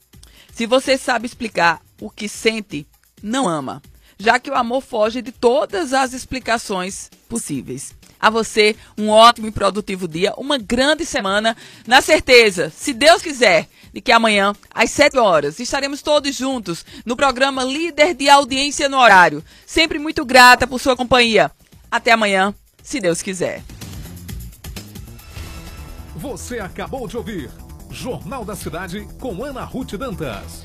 [0.51, 2.87] Se você sabe explicar o que sente,
[3.21, 3.79] não ama,
[4.17, 7.93] já que o amor foge de todas as explicações possíveis.
[8.19, 11.55] A você, um ótimo e produtivo dia, uma grande semana,
[11.87, 17.15] na certeza, se Deus quiser, de que amanhã, às 7 horas, estaremos todos juntos no
[17.15, 19.43] programa Líder de Audiência no Horário.
[19.65, 21.49] Sempre muito grata por sua companhia.
[21.89, 22.53] Até amanhã,
[22.83, 23.63] se Deus quiser.
[26.15, 27.49] Você acabou de ouvir
[27.89, 30.63] Jornal da Cidade com Ana Ruth Dantas.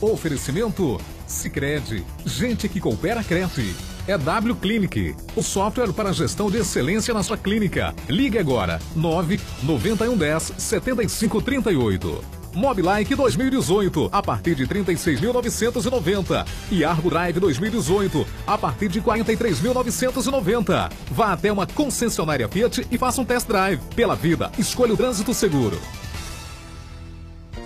[0.00, 3.74] Oferecimento Sicredi, gente que coopera cresce.
[4.06, 7.94] É W Clinic, o software para gestão de excelência na sua clínica.
[8.06, 12.22] Ligue agora 9 9110 7538.
[12.54, 20.92] Mobilike 2018 a partir de 36.990 e Argo Drive 2018 a partir de 43.990.
[21.10, 23.80] Vá até uma concessionária Fiat e faça um test drive.
[23.96, 25.80] Pela vida, escolha o trânsito seguro.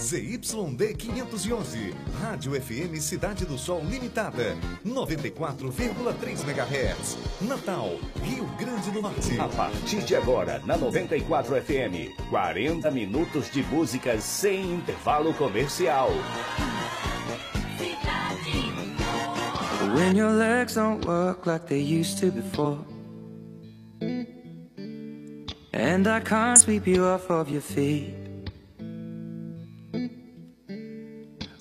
[0.09, 9.39] ZYD 511, Rádio FM Cidade do Sol Limitada, 94,3 MHz, Natal, Rio Grande do Norte.
[9.39, 16.09] A partir de agora, na 94 FM, 40 minutos de músicas sem intervalo comercial.
[19.95, 22.79] When your legs don't work like they used to before.
[25.75, 28.28] And I can't sweep you off of your feet.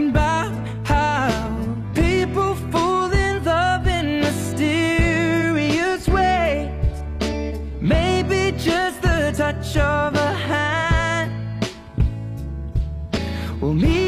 [0.00, 0.50] I'm about
[0.86, 1.28] how
[1.94, 6.70] people fall in love in mysterious ways.
[7.82, 11.68] Maybe just the touch of a hand.
[13.60, 13.99] Well, me